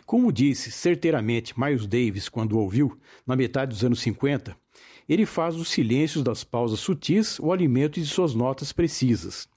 Como 0.07 0.33
disse 0.33 0.71
certeiramente 0.71 1.59
Miles 1.59 1.87
Davis 1.87 2.29
quando 2.29 2.53
o 2.53 2.59
ouviu, 2.59 2.99
na 3.27 3.37
metade 3.37 3.71
dos 3.71 3.85
anos 3.85 4.01
50, 4.01 4.57
ele 5.09 5.25
faz 5.25 5.57
dos 5.57 5.69
silêncios 5.69 6.23
das 6.23 6.45
pausas 6.45 6.81
sutis 6.81 7.39
o 7.39 7.53
alimento 7.53 8.01
de 8.01 8.07
suas 8.07 8.35
notas 8.35 8.73
precisas. 8.73 9.49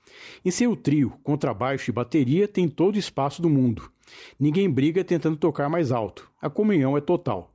Em 0.44 0.52
seu 0.52 0.76
trio, 0.76 1.14
contrabaixo 1.24 1.90
e 1.90 1.94
bateria 1.94 2.48
tem 2.48 2.68
todo 2.68 2.96
o 2.96 3.00
espaço 3.00 3.42
do 3.42 3.50
mundo. 3.50 3.92
Ninguém 4.40 4.70
briga 4.70 5.04
tentando 5.04 5.38
tocar 5.38 5.70
mais 5.70 5.92
alto. 5.92 6.30
A 6.42 6.50
comunhão 6.50 6.98
é 6.98 7.02
total. 7.02 7.54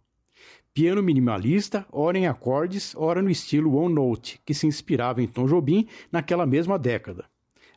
Piano 0.72 1.02
minimalista, 1.02 1.86
ora 1.90 2.18
em 2.18 2.26
acordes, 2.26 2.94
ora 2.96 3.22
no 3.22 3.30
estilo 3.30 3.74
one 3.76 3.94
note, 3.94 4.40
que 4.44 4.52
se 4.52 4.66
inspirava 4.66 5.22
em 5.22 5.26
Tom 5.26 5.46
Jobim 5.46 5.88
naquela 6.12 6.44
mesma 6.44 6.78
década. 6.78 7.24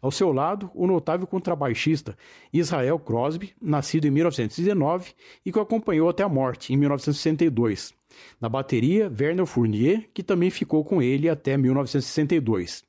Ao 0.02 0.12
seu 0.12 0.32
lado, 0.32 0.72
o 0.74 0.88
notável 0.88 1.28
contrabaixista 1.28 2.18
Israel 2.54 2.98
Crosby, 3.00 3.54
nascido 3.62 4.06
em 4.06 4.12
1919 4.12 5.14
e 5.46 5.52
que 5.52 5.60
o 5.60 5.62
acompanhou 5.62 6.10
até 6.10 6.24
a 6.24 6.30
morte, 6.30 6.74
em 6.74 6.78
1962. 6.78 7.94
Na 8.40 8.48
bateria, 8.48 9.12
Werner 9.20 9.46
Fournier, 9.46 10.10
que 10.14 10.24
também 10.24 10.50
ficou 10.50 10.84
com 10.84 11.02
ele 11.02 11.30
até 11.30 11.58
1962. 11.58 12.84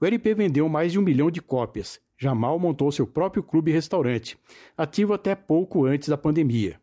O 0.00 0.06
LP 0.06 0.34
vendeu 0.34 0.68
mais 0.68 0.92
de 0.92 0.98
um 0.98 1.02
milhão 1.02 1.30
de 1.30 1.42
cópias. 1.42 2.00
Jamal 2.16 2.58
montou 2.58 2.90
seu 2.90 3.06
próprio 3.06 3.42
clube-restaurante, 3.42 4.38
ativo 4.76 5.12
até 5.12 5.34
pouco 5.34 5.84
antes 5.84 6.08
da 6.08 6.16
pandemia. 6.16 6.80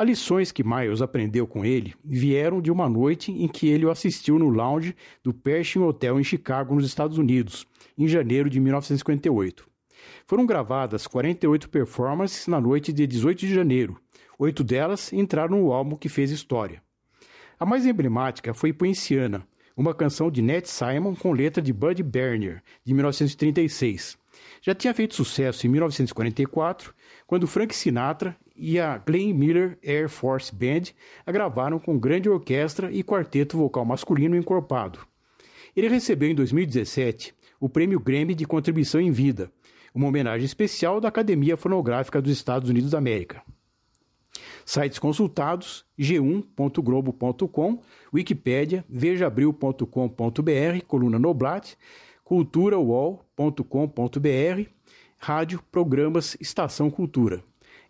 As 0.00 0.06
lições 0.06 0.50
que 0.50 0.64
Miles 0.64 1.02
aprendeu 1.02 1.46
com 1.46 1.62
ele 1.62 1.94
vieram 2.02 2.62
de 2.62 2.70
uma 2.70 2.88
noite 2.88 3.30
em 3.30 3.46
que 3.46 3.68
ele 3.68 3.84
o 3.84 3.90
assistiu 3.90 4.38
no 4.38 4.48
lounge 4.48 4.96
do 5.22 5.34
Pershing 5.34 5.80
Hotel 5.80 6.18
em 6.18 6.24
Chicago, 6.24 6.74
nos 6.74 6.86
Estados 6.86 7.18
Unidos, 7.18 7.66
em 7.98 8.08
janeiro 8.08 8.48
de 8.48 8.58
1958. 8.60 9.68
Foram 10.26 10.46
gravadas 10.46 11.06
48 11.06 11.68
performances 11.68 12.46
na 12.46 12.58
noite 12.58 12.94
de 12.94 13.06
18 13.06 13.40
de 13.40 13.54
janeiro. 13.54 14.00
Oito 14.38 14.64
delas 14.64 15.12
entraram 15.12 15.58
no 15.58 15.70
álbum 15.70 15.96
que 15.96 16.08
fez 16.08 16.30
história. 16.30 16.82
A 17.58 17.66
mais 17.66 17.84
emblemática 17.84 18.54
foi 18.54 18.72
Poinciana, 18.72 19.46
uma 19.76 19.92
canção 19.92 20.30
de 20.30 20.40
Nat 20.40 20.64
Simon 20.64 21.14
com 21.14 21.30
letra 21.30 21.62
de 21.62 21.74
Buddy 21.74 22.02
Berner, 22.02 22.62
de 22.82 22.94
1936. 22.94 24.16
Já 24.62 24.74
tinha 24.74 24.94
feito 24.94 25.14
sucesso 25.14 25.66
em 25.66 25.70
1944, 25.70 26.94
quando 27.26 27.46
Frank 27.46 27.74
Sinatra 27.74 28.34
e 28.60 28.78
a 28.78 28.98
Glenn 28.98 29.32
Miller 29.32 29.78
Air 29.82 30.10
Force 30.10 30.54
Band 30.54 30.92
a 31.24 31.32
gravaram 31.32 31.78
com 31.78 31.98
grande 31.98 32.28
orquestra 32.28 32.92
e 32.92 33.02
quarteto 33.02 33.56
vocal 33.56 33.86
masculino 33.86 34.36
encorpado. 34.36 34.98
Ele 35.74 35.88
recebeu 35.88 36.30
em 36.30 36.34
2017 36.34 37.34
o 37.58 37.68
Prêmio 37.68 37.98
Grammy 37.98 38.34
de 38.34 38.44
Contribuição 38.44 39.00
em 39.00 39.10
Vida, 39.10 39.50
uma 39.94 40.08
homenagem 40.08 40.44
especial 40.44 41.00
da 41.00 41.08
Academia 41.08 41.56
Fonográfica 41.56 42.20
dos 42.20 42.32
Estados 42.32 42.68
Unidos 42.68 42.90
da 42.90 42.98
América. 42.98 43.42
Sites 44.64 44.98
consultados: 44.98 45.84
g1.globo.com, 45.98 47.82
Wikipédia, 48.12 48.84
vejabril.com.br, 48.88 50.84
coluna 50.86 51.18
Noblat, 51.18 51.74
culturawall.com.br, 52.22 54.70
rádio, 55.18 55.62
programas, 55.72 56.36
Estação 56.40 56.90
Cultura. 56.90 57.42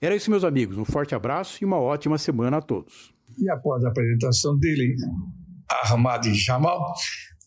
Era 0.03 0.17
isso, 0.17 0.31
meus 0.31 0.45
amigos. 0.45 0.79
Um 0.79 0.85
forte 0.85 1.15
abraço 1.15 1.63
e 1.63 1.65
uma 1.67 1.79
ótima 1.79 2.17
semana 2.17 2.57
a 2.57 2.63
todos. 2.63 3.13
E 3.39 3.51
após 3.51 3.85
a 3.85 3.89
apresentação 3.89 4.59
dele, 4.59 4.95
Ahmad 5.85 6.27
Jamal, 6.33 6.95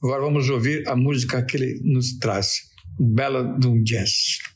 agora 0.04 0.22
vamos 0.22 0.48
ouvir 0.50 0.88
a 0.88 0.96
música 0.96 1.44
que 1.44 1.58
ele 1.58 1.82
nos 1.84 2.18
traz, 2.20 2.60
Bela 3.00 3.44
do 3.44 3.84
Jazz. 3.84 4.53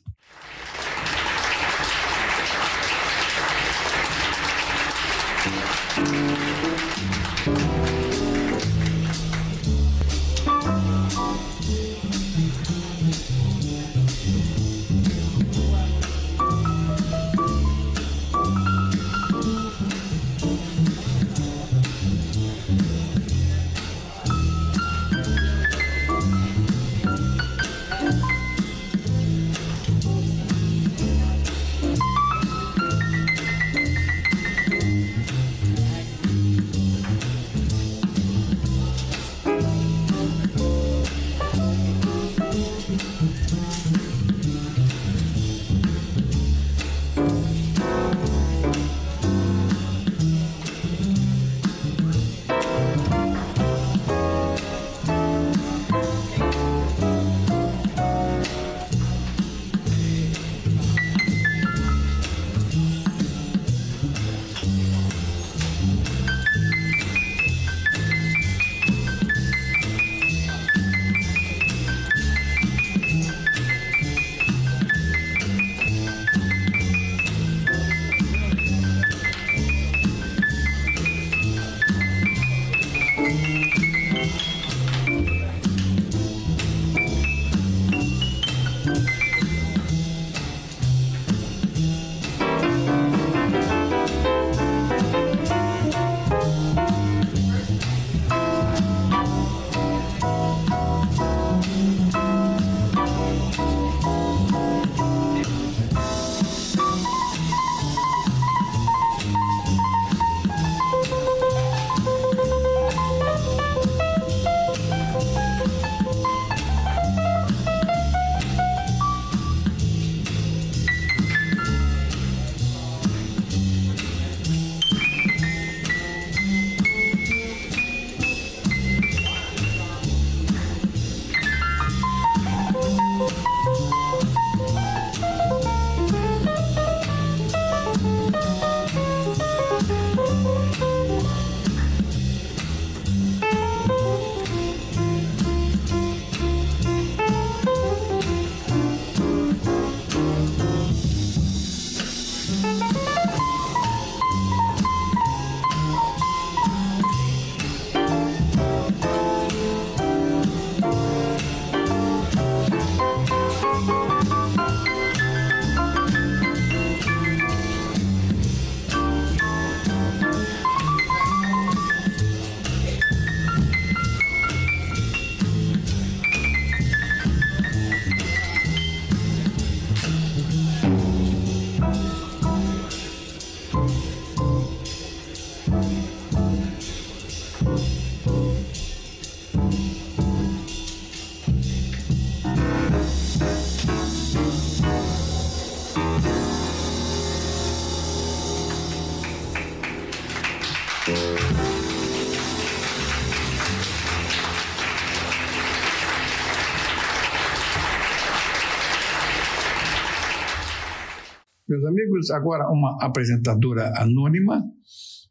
Agora 212.32 212.70
uma 212.70 212.98
apresentadora 213.02 213.94
anônima 213.98 214.64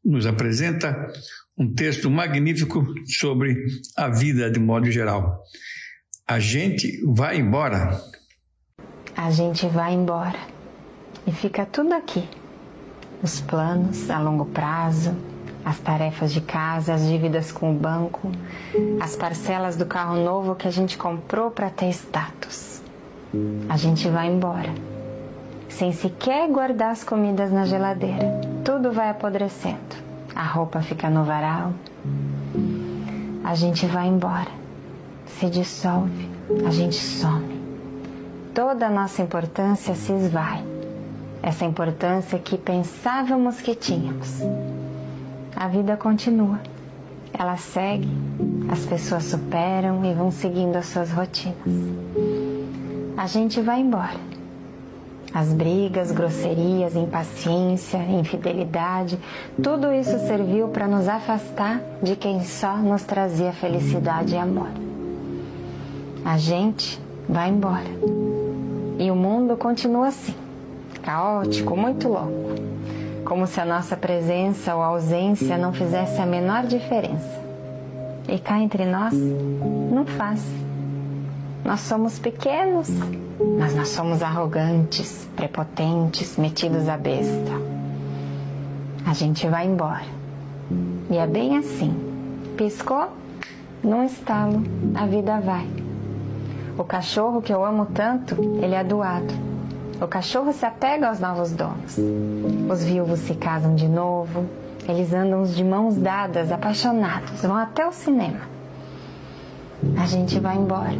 nos 0.04 0.24
apresenta 0.24 0.94
um 1.58 1.72
texto 1.72 2.10
magnífico 2.10 2.86
sobre 3.06 3.66
a 3.96 4.08
vida 4.08 4.50
de 4.50 4.60
modo 4.60 4.90
geral. 4.90 5.42
A 6.26 6.38
gente 6.38 7.02
vai 7.04 7.38
embora. 7.38 8.00
A 9.16 9.30
gente 9.30 9.66
vai 9.66 9.94
embora 9.94 10.38
e 11.26 11.32
fica 11.32 11.66
tudo 11.66 11.92
aqui. 11.94 12.28
Os 13.22 13.40
planos 13.40 14.10
a 14.10 14.20
longo 14.20 14.44
prazo, 14.44 15.16
as 15.64 15.80
tarefas 15.80 16.32
de 16.32 16.40
casa, 16.40 16.94
as 16.94 17.06
dívidas 17.08 17.50
com 17.50 17.74
o 17.74 17.78
banco, 17.78 18.30
as 19.00 19.16
parcelas 19.16 19.76
do 19.76 19.86
carro 19.86 20.22
novo 20.22 20.54
que 20.54 20.68
a 20.68 20.70
gente 20.70 20.96
comprou 20.98 21.50
para 21.50 21.70
ter 21.70 21.88
status. 21.90 22.82
A 23.68 23.76
gente 23.76 24.08
vai 24.08 24.28
embora 24.28 24.95
sem 25.76 25.92
sequer 25.92 26.48
guardar 26.48 26.92
as 26.92 27.04
comidas 27.04 27.52
na 27.52 27.66
geladeira. 27.66 28.40
Tudo 28.64 28.92
vai 28.92 29.10
apodrecendo. 29.10 29.76
A 30.34 30.42
roupa 30.42 30.80
fica 30.80 31.10
no 31.10 31.22
varal. 31.22 31.74
A 33.44 33.54
gente 33.54 33.84
vai 33.84 34.06
embora. 34.08 34.50
Se 35.26 35.50
dissolve. 35.50 36.30
A 36.66 36.70
gente 36.70 36.96
some. 36.96 37.60
Toda 38.54 38.86
a 38.86 38.90
nossa 38.90 39.20
importância 39.20 39.94
se 39.94 40.12
esvai. 40.14 40.64
Essa 41.42 41.66
importância 41.66 42.38
que 42.38 42.56
pensávamos 42.56 43.60
que 43.60 43.74
tínhamos. 43.74 44.40
A 45.54 45.68
vida 45.68 45.94
continua. 45.94 46.58
Ela 47.38 47.58
segue. 47.58 48.08
As 48.70 48.86
pessoas 48.86 49.24
superam 49.24 50.02
e 50.06 50.14
vão 50.14 50.30
seguindo 50.30 50.76
as 50.76 50.86
suas 50.86 51.12
rotinas. 51.12 51.56
A 53.14 53.26
gente 53.26 53.60
vai 53.60 53.80
embora 53.80 54.35
as 55.36 55.52
brigas, 55.52 56.10
grosserias, 56.10 56.96
impaciência, 56.96 57.98
infidelidade, 57.98 59.18
tudo 59.62 59.92
isso 59.92 60.18
serviu 60.20 60.68
para 60.68 60.88
nos 60.88 61.06
afastar 61.06 61.78
de 62.02 62.16
quem 62.16 62.42
só 62.42 62.74
nos 62.78 63.02
trazia 63.02 63.52
felicidade 63.52 64.34
e 64.34 64.38
amor. 64.38 64.70
A 66.24 66.38
gente 66.38 66.98
vai 67.28 67.50
embora. 67.50 67.84
E 68.98 69.10
o 69.10 69.14
mundo 69.14 69.58
continua 69.58 70.06
assim, 70.06 70.34
caótico, 71.02 71.76
muito 71.76 72.08
louco. 72.08 72.54
Como 73.22 73.46
se 73.46 73.60
a 73.60 73.66
nossa 73.66 73.94
presença 73.94 74.74
ou 74.74 74.82
ausência 74.82 75.58
não 75.58 75.70
fizesse 75.70 76.18
a 76.18 76.24
menor 76.24 76.62
diferença. 76.62 77.44
E 78.26 78.38
cá 78.38 78.58
entre 78.58 78.86
nós, 78.86 79.12
não 79.12 80.06
faz. 80.06 80.42
Nós 81.62 81.80
somos 81.80 82.18
pequenos, 82.18 82.88
mas 83.58 83.74
nós 83.74 83.88
somos 83.88 84.22
arrogantes, 84.22 85.28
prepotentes, 85.36 86.36
metidos 86.36 86.88
à 86.88 86.96
besta. 86.96 87.52
A 89.06 89.12
gente 89.12 89.46
vai 89.46 89.66
embora. 89.66 90.04
E 91.10 91.16
é 91.16 91.26
bem 91.26 91.56
assim. 91.56 91.94
Piscou, 92.56 93.08
num 93.82 94.04
estalo, 94.04 94.62
a 94.94 95.06
vida 95.06 95.38
vai. 95.40 95.66
O 96.78 96.84
cachorro 96.84 97.40
que 97.42 97.52
eu 97.52 97.64
amo 97.64 97.86
tanto, 97.86 98.34
ele 98.62 98.74
é 98.74 98.82
doado. 98.82 99.32
O 100.00 100.06
cachorro 100.06 100.52
se 100.52 100.66
apega 100.66 101.08
aos 101.08 101.20
novos 101.20 101.52
donos. 101.52 101.96
Os 102.70 102.84
viúvos 102.84 103.20
se 103.20 103.34
casam 103.34 103.74
de 103.74 103.88
novo. 103.88 104.44
Eles 104.88 105.12
andam 105.12 105.42
de 105.42 105.64
mãos 105.64 105.96
dadas, 105.96 106.52
apaixonados, 106.52 107.42
vão 107.42 107.56
até 107.56 107.86
o 107.86 107.92
cinema. 107.92 108.40
A 109.98 110.06
gente 110.06 110.38
vai 110.38 110.56
embora 110.56 110.96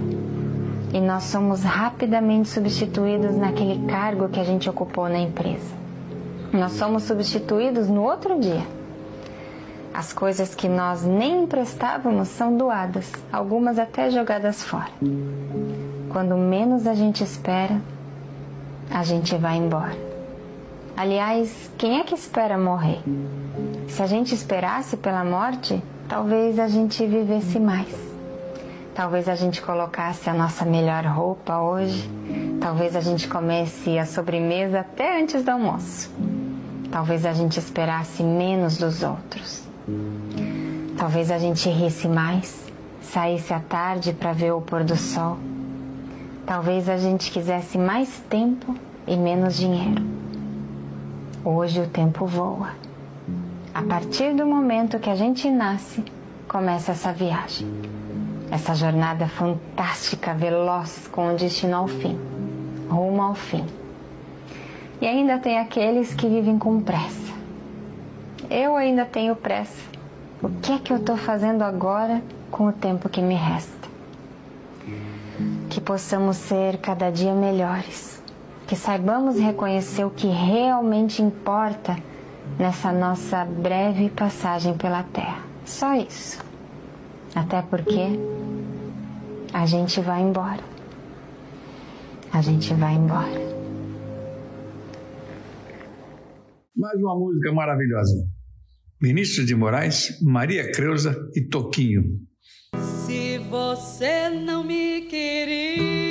e 0.96 1.00
nós 1.00 1.24
somos 1.24 1.62
rapidamente 1.62 2.48
substituídos 2.48 3.36
naquele 3.36 3.86
cargo 3.86 4.30
que 4.30 4.40
a 4.40 4.44
gente 4.44 4.70
ocupou 4.70 5.10
na 5.10 5.18
empresa. 5.18 5.76
Nós 6.50 6.72
somos 6.72 7.02
substituídos 7.02 7.86
no 7.86 8.02
outro 8.02 8.40
dia. 8.40 8.66
As 9.92 10.14
coisas 10.14 10.54
que 10.54 10.66
nós 10.66 11.04
nem 11.04 11.42
emprestávamos 11.42 12.28
são 12.28 12.56
doadas, 12.56 13.12
algumas 13.30 13.78
até 13.78 14.10
jogadas 14.10 14.62
fora. 14.62 14.90
Quando 16.08 16.34
menos 16.34 16.86
a 16.86 16.94
gente 16.94 17.22
espera, 17.22 17.78
a 18.90 19.02
gente 19.02 19.36
vai 19.36 19.58
embora. 19.58 19.98
Aliás, 20.96 21.70
quem 21.76 22.00
é 22.00 22.04
que 22.04 22.14
espera 22.14 22.56
morrer? 22.56 23.02
Se 23.86 24.02
a 24.02 24.06
gente 24.06 24.34
esperasse 24.34 24.96
pela 24.96 25.22
morte, 25.22 25.82
talvez 26.08 26.58
a 26.58 26.68
gente 26.68 27.04
vivesse 27.06 27.60
mais. 27.60 28.15
Talvez 28.96 29.28
a 29.28 29.34
gente 29.34 29.60
colocasse 29.60 30.30
a 30.30 30.32
nossa 30.32 30.64
melhor 30.64 31.04
roupa 31.04 31.58
hoje. 31.58 32.10
Talvez 32.58 32.96
a 32.96 33.00
gente 33.02 33.28
comece 33.28 33.98
a 33.98 34.06
sobremesa 34.06 34.80
até 34.80 35.20
antes 35.20 35.44
do 35.44 35.50
almoço. 35.50 36.10
Talvez 36.90 37.26
a 37.26 37.34
gente 37.34 37.58
esperasse 37.58 38.22
menos 38.22 38.78
dos 38.78 39.02
outros. 39.02 39.68
Talvez 40.96 41.30
a 41.30 41.36
gente 41.36 41.68
risse 41.68 42.08
mais, 42.08 42.72
saísse 43.02 43.52
à 43.52 43.60
tarde 43.60 44.14
para 44.14 44.32
ver 44.32 44.52
o 44.52 44.62
pôr 44.62 44.82
do 44.82 44.96
sol. 44.96 45.36
Talvez 46.46 46.88
a 46.88 46.96
gente 46.96 47.30
quisesse 47.30 47.76
mais 47.76 48.24
tempo 48.30 48.74
e 49.06 49.14
menos 49.14 49.56
dinheiro. 49.56 50.02
Hoje 51.44 51.82
o 51.82 51.86
tempo 51.86 52.24
voa. 52.24 52.70
A 53.74 53.82
partir 53.82 54.34
do 54.34 54.46
momento 54.46 54.98
que 54.98 55.10
a 55.10 55.14
gente 55.14 55.50
nasce, 55.50 56.02
começa 56.48 56.92
essa 56.92 57.12
viagem 57.12 57.95
essa 58.50 58.74
jornada 58.74 59.26
fantástica, 59.26 60.34
veloz, 60.34 61.08
com 61.08 61.32
o 61.32 61.36
destino 61.36 61.76
ao 61.76 61.88
fim, 61.88 62.18
rumo 62.88 63.22
ao 63.22 63.34
fim. 63.34 63.64
E 65.00 65.06
ainda 65.06 65.38
tem 65.38 65.58
aqueles 65.58 66.14
que 66.14 66.26
vivem 66.28 66.58
com 66.58 66.80
pressa. 66.80 67.34
Eu 68.48 68.76
ainda 68.76 69.04
tenho 69.04 69.34
pressa. 69.36 69.84
O 70.42 70.48
que 70.48 70.72
é 70.72 70.78
que 70.78 70.92
eu 70.92 70.98
estou 70.98 71.16
fazendo 71.16 71.62
agora 71.62 72.22
com 72.50 72.66
o 72.66 72.72
tempo 72.72 73.08
que 73.08 73.20
me 73.20 73.34
resta? 73.34 73.88
Que 75.68 75.80
possamos 75.80 76.36
ser 76.36 76.78
cada 76.78 77.10
dia 77.10 77.32
melhores, 77.34 78.22
que 78.66 78.76
saibamos 78.76 79.38
reconhecer 79.38 80.04
o 80.04 80.10
que 80.10 80.28
realmente 80.28 81.20
importa 81.20 81.96
nessa 82.58 82.92
nossa 82.92 83.44
breve 83.44 84.08
passagem 84.10 84.74
pela 84.74 85.02
Terra. 85.02 85.40
Só 85.64 85.94
isso. 85.94 86.42
Até 87.34 87.60
porque 87.60 88.18
a 89.56 89.64
gente 89.64 90.02
vai 90.02 90.20
embora. 90.20 90.62
A 92.30 92.42
gente 92.42 92.74
vai 92.74 92.94
embora. 92.94 93.40
Mais 96.76 97.00
uma 97.00 97.18
música 97.18 97.54
maravilhosa. 97.54 98.26
Vinícius 99.00 99.46
de 99.46 99.54
Moraes, 99.54 100.20
Maria 100.22 100.70
Creuza 100.72 101.16
e 101.34 101.48
Toquinho. 101.48 102.02
Se 103.06 103.38
você 103.48 104.28
não 104.28 104.62
me 104.62 105.00
queria 105.06 106.05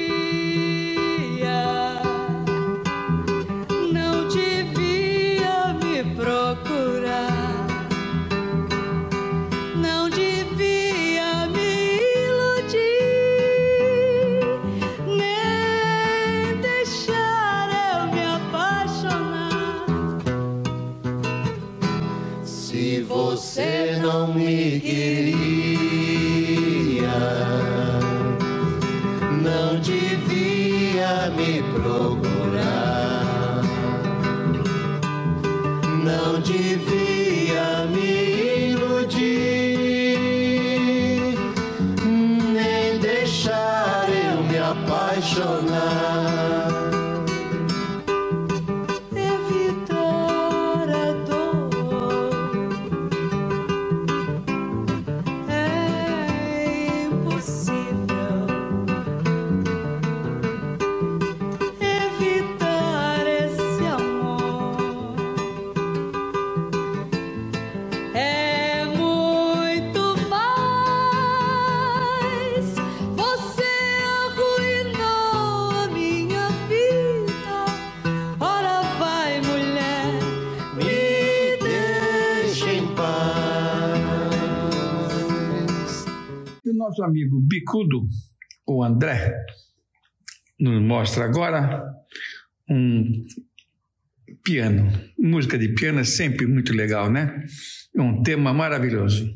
amigo 87.05 87.39
Bicudo, 87.39 88.07
o 88.67 88.83
André, 88.83 89.35
nos 90.59 90.81
mostra 90.81 91.25
agora 91.25 91.83
um 92.69 93.23
piano. 94.43 94.91
Música 95.17 95.57
de 95.57 95.69
piano 95.69 95.99
é 95.99 96.03
sempre 96.03 96.45
muito 96.47 96.73
legal, 96.73 97.11
né? 97.11 97.45
É 97.95 98.01
um 98.01 98.21
tema 98.21 98.53
maravilhoso. 98.53 99.33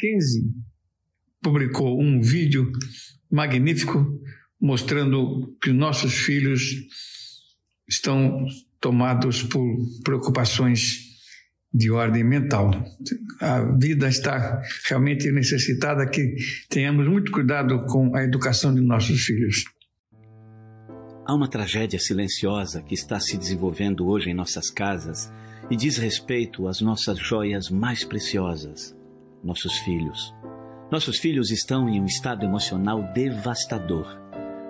Mackenzie 0.00 0.50
publicou 1.42 2.00
um 2.00 2.20
vídeo 2.20 2.72
magnífico 3.30 4.18
mostrando 4.60 5.56
que 5.62 5.72
nossos 5.72 6.14
filhos 6.14 6.62
estão 7.88 8.46
tomados 8.80 9.42
por 9.42 9.62
preocupações 10.02 11.10
de 11.72 11.90
ordem 11.90 12.24
mental. 12.24 12.70
A 13.40 13.60
vida 13.78 14.08
está 14.08 14.60
realmente 14.88 15.30
necessitada 15.30 16.06
que 16.06 16.34
tenhamos 16.68 17.06
muito 17.06 17.30
cuidado 17.30 17.84
com 17.86 18.14
a 18.16 18.24
educação 18.24 18.74
de 18.74 18.80
nossos 18.80 19.20
filhos. 19.20 19.64
Há 21.26 21.34
uma 21.34 21.48
tragédia 21.48 21.98
silenciosa 21.98 22.82
que 22.82 22.94
está 22.94 23.20
se 23.20 23.36
desenvolvendo 23.36 24.06
hoje 24.06 24.30
em 24.30 24.34
nossas 24.34 24.70
casas 24.70 25.32
e 25.70 25.76
diz 25.76 25.96
respeito 25.96 26.66
às 26.66 26.80
nossas 26.80 27.18
joias 27.18 27.70
mais 27.70 28.04
preciosas, 28.04 28.94
nossos 29.42 29.78
filhos. 29.78 30.34
Nossos 30.90 31.18
filhos 31.18 31.50
estão 31.50 31.88
em 31.88 32.00
um 32.00 32.06
estado 32.06 32.44
emocional 32.44 33.02
devastador. 33.14 34.18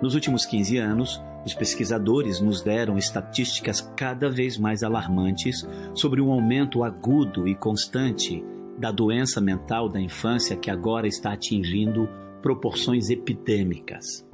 Nos 0.01 0.13
últimos 0.15 0.45
15 0.45 0.77
anos, 0.77 1.21
os 1.45 1.53
pesquisadores 1.53 2.39
nos 2.39 2.61
deram 2.61 2.97
estatísticas 2.97 3.81
cada 3.97 4.29
vez 4.29 4.57
mais 4.57 4.83
alarmantes 4.83 5.67
sobre 5.95 6.21
um 6.21 6.31
aumento 6.31 6.83
agudo 6.83 7.47
e 7.47 7.55
constante 7.55 8.43
da 8.77 8.91
doença 8.91 9.41
mental 9.41 9.89
da 9.89 9.99
infância 9.99 10.55
que 10.55 10.69
agora 10.69 11.07
está 11.07 11.33
atingindo 11.33 12.07
proporções 12.41 13.09
epidêmicas. 13.09 14.25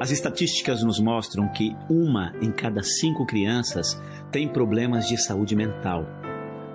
As 0.00 0.10
estatísticas 0.10 0.82
nos 0.82 1.00
mostram 1.00 1.48
que 1.48 1.74
uma 1.90 2.32
em 2.40 2.52
cada 2.52 2.82
cinco 2.82 3.26
crianças 3.26 4.00
tem 4.30 4.46
problemas 4.46 5.08
de 5.08 5.16
saúde 5.16 5.56
mental 5.56 6.06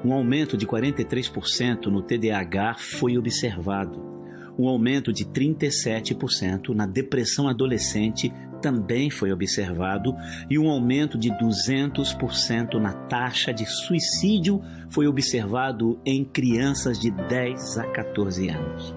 um 0.03 0.11
aumento 0.11 0.57
de 0.57 0.67
43% 0.67 1.85
no 1.85 2.01
TDAH 2.01 2.75
foi 2.77 3.17
observado. 3.17 4.03
Um 4.59 4.67
aumento 4.67 5.13
de 5.13 5.25
37% 5.25 6.75
na 6.75 6.85
depressão 6.85 7.47
adolescente 7.47 8.31
também 8.61 9.09
foi 9.09 9.31
observado 9.31 10.13
e 10.49 10.59
um 10.59 10.69
aumento 10.69 11.17
de 11.17 11.29
200% 11.31 12.75
na 12.75 12.93
taxa 12.93 13.53
de 13.53 13.65
suicídio 13.65 14.61
foi 14.89 15.07
observado 15.07 15.99
em 16.05 16.23
crianças 16.23 16.99
de 16.99 17.09
10 17.09 17.77
a 17.79 17.87
14 17.87 18.49
anos. 18.49 18.95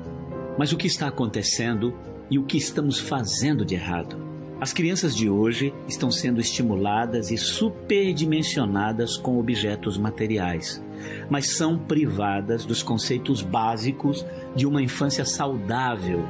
Mas 0.59 0.73
o 0.73 0.77
que 0.77 0.87
está 0.87 1.09
acontecendo 1.09 1.95
e 2.31 2.39
o 2.39 2.45
que 2.45 2.57
estamos 2.57 2.99
fazendo 2.99 3.65
de 3.65 3.75
errado? 3.75 4.25
As 4.61 4.73
crianças 4.73 5.15
de 5.15 5.29
hoje 5.29 5.73
estão 5.87 6.11
sendo 6.11 6.41
estimuladas 6.41 7.31
e 7.31 7.37
superdimensionadas 7.37 9.17
com 9.17 9.39
objetos 9.39 9.99
materiais 9.99 10.83
mas 11.29 11.57
são 11.57 11.79
privadas 11.79 12.65
dos 12.65 12.83
conceitos 12.83 13.43
básicos 13.43 14.25
de 14.55 14.67
uma 14.67 14.83
infância 14.83 15.25
saudável, 15.25 16.25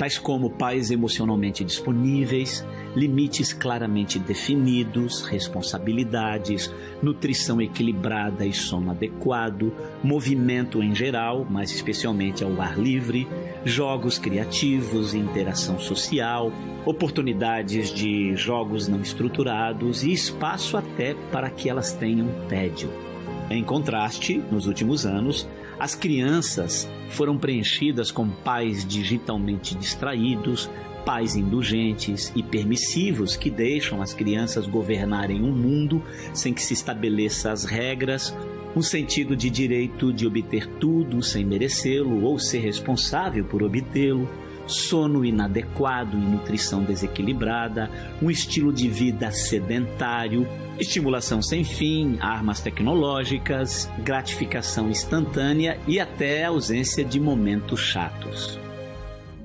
tais 0.00 0.18
como 0.18 0.48
pais 0.48 0.90
emocionalmente 0.90 1.62
disponíveis, 1.62 2.64
limites 2.96 3.52
claramente 3.52 4.18
definidos, 4.18 5.22
responsabilidades, 5.22 6.72
nutrição 7.02 7.60
equilibrada 7.60 8.46
e 8.46 8.52
sono 8.52 8.90
adequado, 8.90 9.70
movimento 10.02 10.82
em 10.82 10.94
geral, 10.94 11.46
mas 11.48 11.70
especialmente 11.70 12.42
ao 12.42 12.60
ar 12.62 12.78
livre, 12.78 13.28
jogos 13.64 14.18
criativos, 14.18 15.14
interação 15.14 15.78
social, 15.78 16.50
oportunidades 16.86 17.92
de 17.92 18.34
jogos 18.34 18.88
não 18.88 19.02
estruturados 19.02 20.02
e 20.02 20.12
espaço 20.12 20.78
até 20.78 21.14
para 21.30 21.50
que 21.50 21.68
elas 21.68 21.92
tenham 21.92 22.28
tédio. 22.48 23.09
Em 23.50 23.64
contraste, 23.64 24.40
nos 24.48 24.68
últimos 24.68 25.04
anos, 25.04 25.48
as 25.76 25.96
crianças 25.96 26.88
foram 27.08 27.36
preenchidas 27.36 28.12
com 28.12 28.28
pais 28.28 28.86
digitalmente 28.86 29.74
distraídos, 29.74 30.70
pais 31.04 31.34
indulgentes 31.34 32.32
e 32.36 32.44
permissivos 32.44 33.34
que 33.34 33.50
deixam 33.50 34.00
as 34.00 34.14
crianças 34.14 34.68
governarem 34.68 35.42
um 35.42 35.50
mundo 35.50 36.00
sem 36.32 36.54
que 36.54 36.62
se 36.62 36.74
estabeleça 36.74 37.50
as 37.50 37.64
regras, 37.64 38.32
um 38.76 38.82
sentido 38.82 39.34
de 39.34 39.50
direito 39.50 40.12
de 40.12 40.28
obter 40.28 40.68
tudo 40.78 41.20
sem 41.20 41.44
merecê-lo 41.44 42.22
ou 42.22 42.38
ser 42.38 42.60
responsável 42.60 43.44
por 43.44 43.64
obtê-lo, 43.64 44.28
sono 44.70 45.24
inadequado 45.24 46.16
e 46.16 46.20
nutrição 46.20 46.82
desequilibrada, 46.82 47.90
um 48.22 48.30
estilo 48.30 48.72
de 48.72 48.88
vida 48.88 49.30
sedentário, 49.30 50.46
estimulação 50.78 51.42
sem 51.42 51.64
fim, 51.64 52.16
armas 52.20 52.60
tecnológicas, 52.60 53.90
gratificação 54.04 54.88
instantânea 54.88 55.78
e 55.86 56.00
até 56.00 56.44
ausência 56.44 57.04
de 57.04 57.20
momentos 57.20 57.80
chatos. 57.80 58.58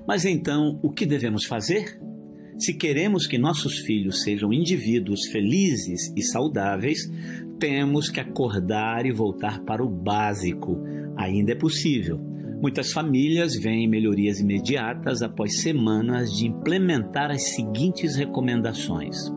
Mas 0.08 0.24
então, 0.24 0.80
o 0.84 0.92
que 0.92 1.06
devemos 1.06 1.46
fazer? 1.46 2.00
Se 2.58 2.74
queremos 2.74 3.28
que 3.28 3.38
nossos 3.38 3.80
filhos 3.80 4.22
sejam 4.22 4.54
indivíduos 4.54 5.26
felizes 5.28 6.14
e 6.16 6.22
saudáveis, 6.22 7.00
temos 7.60 8.10
que 8.10 8.20
acordar 8.20 9.06
e 9.06 9.12
voltar 9.12 9.60
para 9.62 9.84
o 9.84 9.90
básico. 9.90 10.78
Ainda 11.18 11.52
é 11.52 11.56
possível 11.56 12.35
Muitas 12.66 12.91
famílias 12.91 13.53
veem 13.61 13.88
melhorias 13.88 14.39
imediatas 14.39 15.22
após 15.22 15.61
semanas 15.61 16.36
de 16.36 16.47
implementar 16.47 17.30
as 17.30 17.53
seguintes 17.53 18.16
recomendações: 18.16 19.32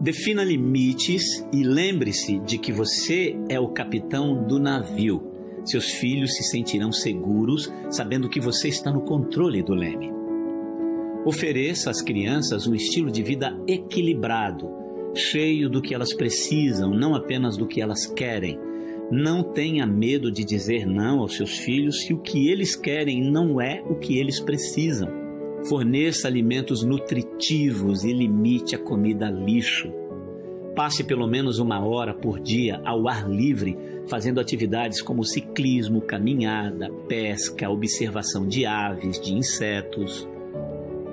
Defina 0.00 0.42
limites 0.42 1.46
e 1.52 1.62
lembre-se 1.62 2.40
de 2.40 2.58
que 2.58 2.72
você 2.72 3.36
é 3.48 3.60
o 3.60 3.68
capitão 3.68 4.44
do 4.44 4.58
navio. 4.58 5.22
Seus 5.64 5.88
filhos 5.88 6.34
se 6.34 6.42
sentirão 6.42 6.90
seguros 6.90 7.72
sabendo 7.90 8.28
que 8.28 8.40
você 8.40 8.66
está 8.66 8.90
no 8.90 9.02
controle 9.02 9.62
do 9.62 9.72
leme. 9.72 10.10
Ofereça 11.24 11.90
às 11.90 12.02
crianças 12.02 12.66
um 12.66 12.74
estilo 12.74 13.08
de 13.08 13.22
vida 13.22 13.56
equilibrado, 13.68 14.68
cheio 15.14 15.70
do 15.70 15.80
que 15.80 15.94
elas 15.94 16.12
precisam, 16.12 16.90
não 16.90 17.14
apenas 17.14 17.56
do 17.56 17.68
que 17.68 17.80
elas 17.80 18.04
querem. 18.04 18.58
Não 19.16 19.44
tenha 19.44 19.86
medo 19.86 20.28
de 20.28 20.44
dizer 20.44 20.84
não 20.84 21.20
aos 21.20 21.36
seus 21.36 21.58
filhos 21.58 22.00
se 22.00 22.12
o 22.12 22.18
que 22.18 22.48
eles 22.48 22.74
querem 22.74 23.22
não 23.22 23.60
é 23.60 23.80
o 23.88 23.94
que 23.94 24.18
eles 24.18 24.40
precisam. 24.40 25.08
Forneça 25.68 26.26
alimentos 26.26 26.82
nutritivos 26.82 28.02
e 28.02 28.12
limite 28.12 28.74
a 28.74 28.78
comida 28.78 29.30
lixo. 29.30 29.88
Passe 30.74 31.04
pelo 31.04 31.28
menos 31.28 31.60
uma 31.60 31.78
hora 31.78 32.12
por 32.12 32.40
dia 32.40 32.80
ao 32.84 33.06
ar 33.06 33.30
livre, 33.30 33.78
fazendo 34.08 34.40
atividades 34.40 35.00
como 35.00 35.22
ciclismo, 35.22 36.00
caminhada, 36.00 36.90
pesca, 37.06 37.70
observação 37.70 38.48
de 38.48 38.66
aves, 38.66 39.20
de 39.20 39.32
insetos. 39.32 40.28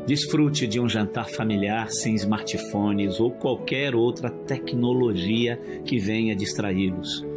Desfrute 0.07 0.65
de 0.65 0.79
um 0.79 0.89
jantar 0.89 1.29
familiar 1.29 1.91
sem 1.91 2.15
smartphones 2.15 3.19
ou 3.19 3.29
qualquer 3.29 3.93
outra 3.93 4.31
tecnologia 4.31 5.55
que 5.85 5.99
venha 5.99 6.35
distraí-los. 6.35 7.29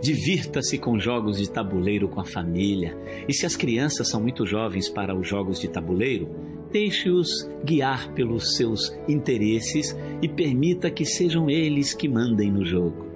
Divirta-se 0.00 0.78
com 0.78 0.98
jogos 0.98 1.38
de 1.38 1.50
tabuleiro 1.50 2.08
com 2.08 2.20
a 2.20 2.24
família. 2.24 2.96
E 3.28 3.32
se 3.32 3.44
as 3.46 3.56
crianças 3.56 4.08
são 4.08 4.20
muito 4.20 4.46
jovens 4.46 4.88
para 4.88 5.14
os 5.14 5.26
jogos 5.26 5.60
de 5.60 5.68
tabuleiro, 5.68 6.28
Deixe-os 6.70 7.48
guiar 7.64 8.12
pelos 8.12 8.56
seus 8.56 8.94
interesses 9.08 9.96
e 10.20 10.28
permita 10.28 10.90
que 10.90 11.04
sejam 11.04 11.48
eles 11.48 11.94
que 11.94 12.08
mandem 12.08 12.52
no 12.52 12.64
jogo. 12.64 13.08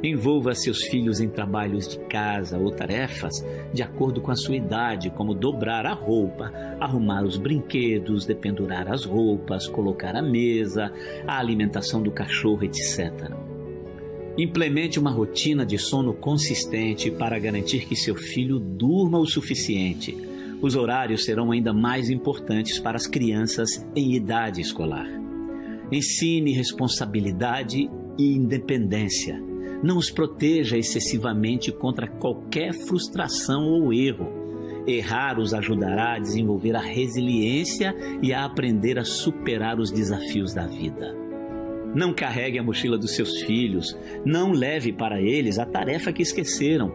Envolva 0.00 0.54
seus 0.54 0.84
filhos 0.84 1.18
em 1.18 1.28
trabalhos 1.28 1.88
de 1.88 1.98
casa 1.98 2.58
ou 2.58 2.70
tarefas 2.70 3.44
de 3.72 3.82
acordo 3.82 4.20
com 4.20 4.30
a 4.30 4.36
sua 4.36 4.54
idade, 4.54 5.10
como 5.10 5.34
dobrar 5.34 5.86
a 5.86 5.94
roupa, 5.94 6.52
arrumar 6.78 7.24
os 7.24 7.36
brinquedos, 7.36 8.26
dependurar 8.26 8.92
as 8.92 9.04
roupas, 9.04 9.66
colocar 9.66 10.14
a 10.14 10.22
mesa, 10.22 10.92
a 11.26 11.38
alimentação 11.38 12.02
do 12.02 12.12
cachorro, 12.12 12.62
etc. 12.64 13.53
Implemente 14.36 14.98
uma 14.98 15.10
rotina 15.10 15.64
de 15.64 15.78
sono 15.78 16.12
consistente 16.12 17.10
para 17.10 17.38
garantir 17.38 17.86
que 17.86 17.94
seu 17.94 18.14
filho 18.14 18.58
durma 18.58 19.18
o 19.18 19.26
suficiente 19.26 20.16
os 20.64 20.76
horários 20.76 21.26
serão 21.26 21.52
ainda 21.52 21.74
mais 21.74 22.08
importantes 22.08 22.78
para 22.78 22.96
as 22.96 23.06
crianças 23.06 23.86
em 23.94 24.14
idade 24.14 24.62
escolar. 24.62 25.06
Ensine 25.92 26.52
responsabilidade 26.52 27.90
e 28.18 28.32
independência. 28.32 29.38
Não 29.82 29.98
os 29.98 30.10
proteja 30.10 30.78
excessivamente 30.78 31.70
contra 31.70 32.08
qualquer 32.08 32.72
frustração 32.72 33.64
ou 33.68 33.92
erro. 33.92 34.26
Errar 34.86 35.38
os 35.38 35.52
ajudará 35.52 36.14
a 36.14 36.18
desenvolver 36.18 36.74
a 36.74 36.80
resiliência 36.80 37.94
e 38.22 38.32
a 38.32 38.46
aprender 38.46 38.98
a 38.98 39.04
superar 39.04 39.78
os 39.78 39.90
desafios 39.90 40.54
da 40.54 40.66
vida. 40.66 41.23
Não 41.94 42.12
carregue 42.12 42.58
a 42.58 42.62
mochila 42.62 42.98
dos 42.98 43.14
seus 43.14 43.40
filhos, 43.42 43.96
não 44.24 44.52
leve 44.52 44.92
para 44.92 45.20
eles 45.20 45.58
a 45.58 45.64
tarefa 45.64 46.12
que 46.12 46.22
esqueceram 46.22 46.92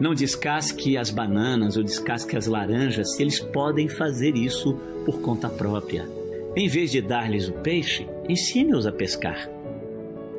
não 0.00 0.12
descasque 0.12 0.96
as 0.96 1.10
bananas 1.10 1.76
ou 1.76 1.82
descasque 1.82 2.36
as 2.36 2.46
laranjas 2.46 3.14
se 3.14 3.22
eles 3.22 3.38
podem 3.38 3.88
fazer 3.88 4.36
isso 4.36 4.74
por 5.04 5.20
conta 5.20 5.48
própria. 5.48 6.08
Em 6.56 6.68
vez 6.68 6.90
de 6.90 7.00
dar-lhes 7.00 7.48
o 7.48 7.52
peixe, 7.52 8.06
ensine-os 8.28 8.86
a 8.86 8.92
pescar. 8.92 9.48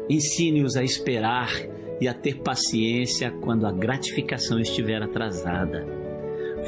Ensine-os 0.10 0.76
a 0.76 0.84
esperar 0.84 1.50
e 2.02 2.08
a 2.08 2.14
ter 2.14 2.40
paciência 2.40 3.32
quando 3.32 3.66
a 3.66 3.72
gratificação 3.72 4.60
estiver 4.60 5.02
atrasada. 5.02 5.86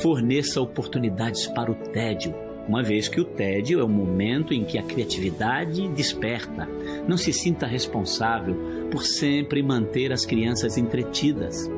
Forneça 0.02 0.62
oportunidades 0.62 1.48
para 1.48 1.72
o 1.72 1.76
tédio, 1.76 2.34
uma 2.68 2.84
vez 2.84 3.08
que 3.08 3.22
o 3.22 3.26
tédio 3.26 3.80
é 3.80 3.84
o 3.84 3.90
momento 3.90 4.54
em 4.54 4.64
que 4.64 4.78
a 4.78 4.84
criatividade 4.84 5.88
desperta. 5.90 6.68
Não 7.08 7.18
se 7.18 7.32
sinta 7.32 7.66
responsável 7.66 8.56
por 8.92 9.04
sempre 9.04 9.64
manter 9.64 10.12
as 10.12 10.26
crianças 10.26 10.78
entretidas. 10.78 11.70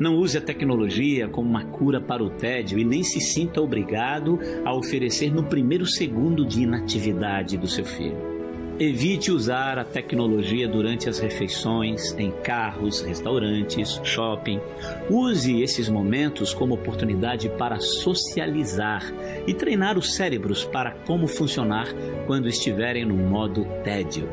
Não 0.00 0.16
use 0.16 0.38
a 0.38 0.40
tecnologia 0.40 1.28
como 1.28 1.50
uma 1.50 1.64
cura 1.64 2.00
para 2.00 2.22
o 2.22 2.30
tédio 2.30 2.78
e 2.78 2.84
nem 2.84 3.02
se 3.02 3.20
sinta 3.20 3.60
obrigado 3.60 4.38
a 4.64 4.72
oferecer 4.72 5.32
no 5.32 5.42
primeiro 5.42 5.84
segundo 5.86 6.46
de 6.46 6.62
inatividade 6.62 7.58
do 7.58 7.66
seu 7.66 7.84
filho. 7.84 8.38
Evite 8.80 9.32
usar 9.32 9.76
a 9.76 9.84
tecnologia 9.84 10.68
durante 10.68 11.08
as 11.08 11.18
refeições, 11.18 12.14
em 12.16 12.30
carros, 12.30 13.00
restaurantes, 13.00 14.00
shopping. 14.04 14.60
Use 15.10 15.60
esses 15.60 15.88
momentos 15.88 16.54
como 16.54 16.74
oportunidade 16.74 17.48
para 17.58 17.80
socializar 17.80 19.02
e 19.48 19.54
treinar 19.54 19.96
os 19.96 20.14
cérebros 20.14 20.62
para 20.62 20.90
como 20.90 21.26
funcionar 21.26 21.86
quando 22.26 22.48
estiverem 22.48 23.06
no 23.06 23.16
modo 23.16 23.64
tédio. 23.82 24.28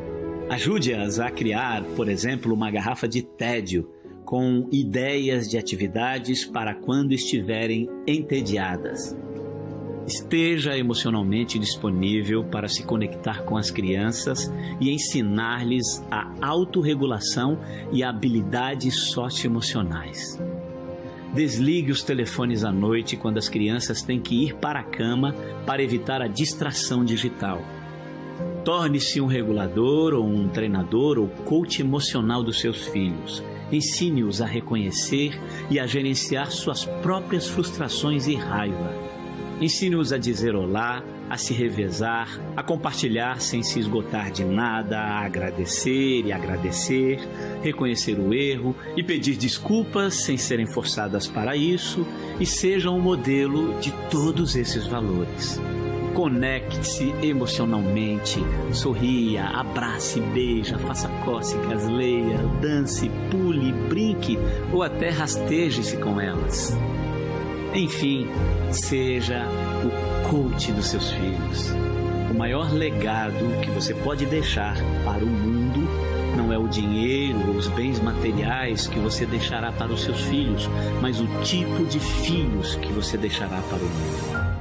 Ajude-as 0.49 1.19
a 1.19 1.31
criar, 1.31 1.85
por 1.95 2.09
exemplo, 2.09 2.53
uma 2.53 2.69
garrafa 2.69 3.07
de 3.07 3.21
tédio 3.21 3.89
com 4.25 4.67
ideias 4.73 5.47
de 5.47 5.57
atividades 5.57 6.43
para 6.43 6.75
quando 6.75 7.13
estiverem 7.13 7.89
entediadas. 8.05 9.15
Esteja 10.05 10.77
emocionalmente 10.77 11.57
disponível 11.57 12.43
para 12.43 12.67
se 12.67 12.83
conectar 12.83 13.43
com 13.43 13.55
as 13.55 13.71
crianças 13.71 14.53
e 14.81 14.91
ensinar-lhes 14.91 16.03
a 16.11 16.29
autorregulação 16.41 17.57
e 17.93 18.03
habilidades 18.03 19.11
socioemocionais. 19.11 20.37
Desligue 21.35 21.91
os 21.91 22.01
telefones 22.01 22.63
à 22.63 22.71
noite 22.71 23.15
quando 23.15 23.37
as 23.37 23.47
crianças 23.47 24.01
têm 24.01 24.19
que 24.19 24.45
ir 24.45 24.55
para 24.55 24.79
a 24.79 24.83
cama 24.83 25.35
para 25.65 25.83
evitar 25.83 26.21
a 26.21 26.27
distração 26.27 27.05
digital. 27.05 27.61
Torne-se 28.63 29.21
um 29.21 29.27
regulador 29.27 30.13
ou 30.13 30.25
um 30.25 30.47
treinador 30.47 31.19
ou 31.19 31.27
coach 31.27 31.81
emocional 31.81 32.41
dos 32.41 32.59
seus 32.59 32.87
filhos 32.87 33.43
Ensine-os 33.71 34.41
a 34.41 34.45
reconhecer 34.45 35.39
e 35.69 35.79
a 35.79 35.87
gerenciar 35.87 36.51
suas 36.51 36.85
próprias 36.85 37.47
frustrações 37.47 38.27
e 38.27 38.35
raiva. 38.35 38.93
Ensine-os 39.59 40.13
a 40.13 40.17
dizer 40.17 40.55
olá, 40.55 41.03
a 41.29 41.37
se 41.37 41.53
revezar, 41.53 42.39
a 42.55 42.63
compartilhar 42.63 43.41
sem 43.41 43.63
se 43.63 43.79
esgotar 43.79 44.31
de 44.31 44.43
nada, 44.43 44.99
a 44.99 45.25
agradecer 45.25 46.21
e 46.25 46.31
agradecer, 46.31 47.19
reconhecer 47.63 48.19
o 48.19 48.33
erro 48.33 48.75
e 48.95 49.03
pedir 49.03 49.35
desculpas 49.35 50.15
sem 50.15 50.37
serem 50.37 50.65
forçadas 50.65 51.27
para 51.27 51.55
isso 51.55 52.05
e 52.39 52.45
sejam 52.45 52.97
um 52.97 53.01
modelo 53.01 53.79
de 53.79 53.91
todos 54.09 54.55
esses 54.55 54.85
valores. 54.85 55.59
Conecte-se 56.13 57.13
emocionalmente, 57.21 58.39
sorria, 58.71 59.47
abrace, 59.47 60.21
beija, 60.21 60.77
faça 60.79 61.09
cócegas, 61.25 61.85
leia, 61.89 62.37
dance, 62.61 63.11
pule, 63.29 63.73
brinque 63.89 64.39
ou 64.71 64.81
até 64.81 65.09
rasteje-se 65.09 65.97
com 65.97 66.21
elas. 66.21 66.73
Enfim, 67.73 68.29
seja 68.71 69.45
o 69.87 70.29
coach 70.29 70.71
dos 70.71 70.87
seus 70.87 71.11
filhos. 71.11 71.71
O 72.31 72.33
maior 72.33 72.73
legado 72.73 73.61
que 73.61 73.69
você 73.69 73.93
pode 73.93 74.25
deixar 74.25 74.75
para 75.03 75.23
o 75.23 75.27
mundo 75.27 75.79
não 76.35 76.51
é 76.51 76.57
o 76.57 76.67
dinheiro 76.67 77.39
ou 77.47 77.55
os 77.55 77.67
bens 77.69 77.99
materiais 77.99 78.87
que 78.87 78.99
você 78.99 79.25
deixará 79.25 79.71
para 79.71 79.91
os 79.91 80.03
seus 80.03 80.21
filhos, 80.21 80.67
mas 81.01 81.19
o 81.19 81.27
tipo 81.43 81.85
de 81.85 81.99
filhos 81.99 82.75
que 82.75 82.91
você 82.91 83.17
deixará 83.17 83.61
para 83.61 83.77
o 83.77 83.85
mundo. 83.85 84.55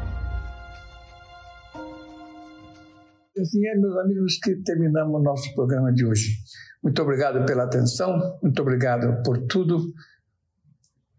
Assim 3.40 3.66
é, 3.66 3.74
meus 3.76 3.96
amigos, 3.98 4.38
que 4.38 4.54
terminamos 4.62 5.20
o 5.20 5.22
nosso 5.22 5.52
programa 5.54 5.92
de 5.92 6.06
hoje. 6.06 6.38
Muito 6.82 7.02
obrigado 7.02 7.44
pela 7.44 7.64
atenção, 7.64 8.38
muito 8.40 8.62
obrigado 8.62 9.22
por 9.24 9.38
tudo. 9.46 9.92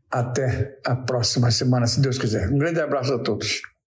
Até 0.10 0.80
a 0.86 0.96
próxima 0.96 1.52
semana, 1.52 1.86
se 1.86 2.00
Deus 2.00 2.18
quiser. 2.18 2.50
Um 2.50 2.58
grande 2.58 2.80
abraço 2.80 3.14
a 3.14 3.20
todos. 3.20 3.75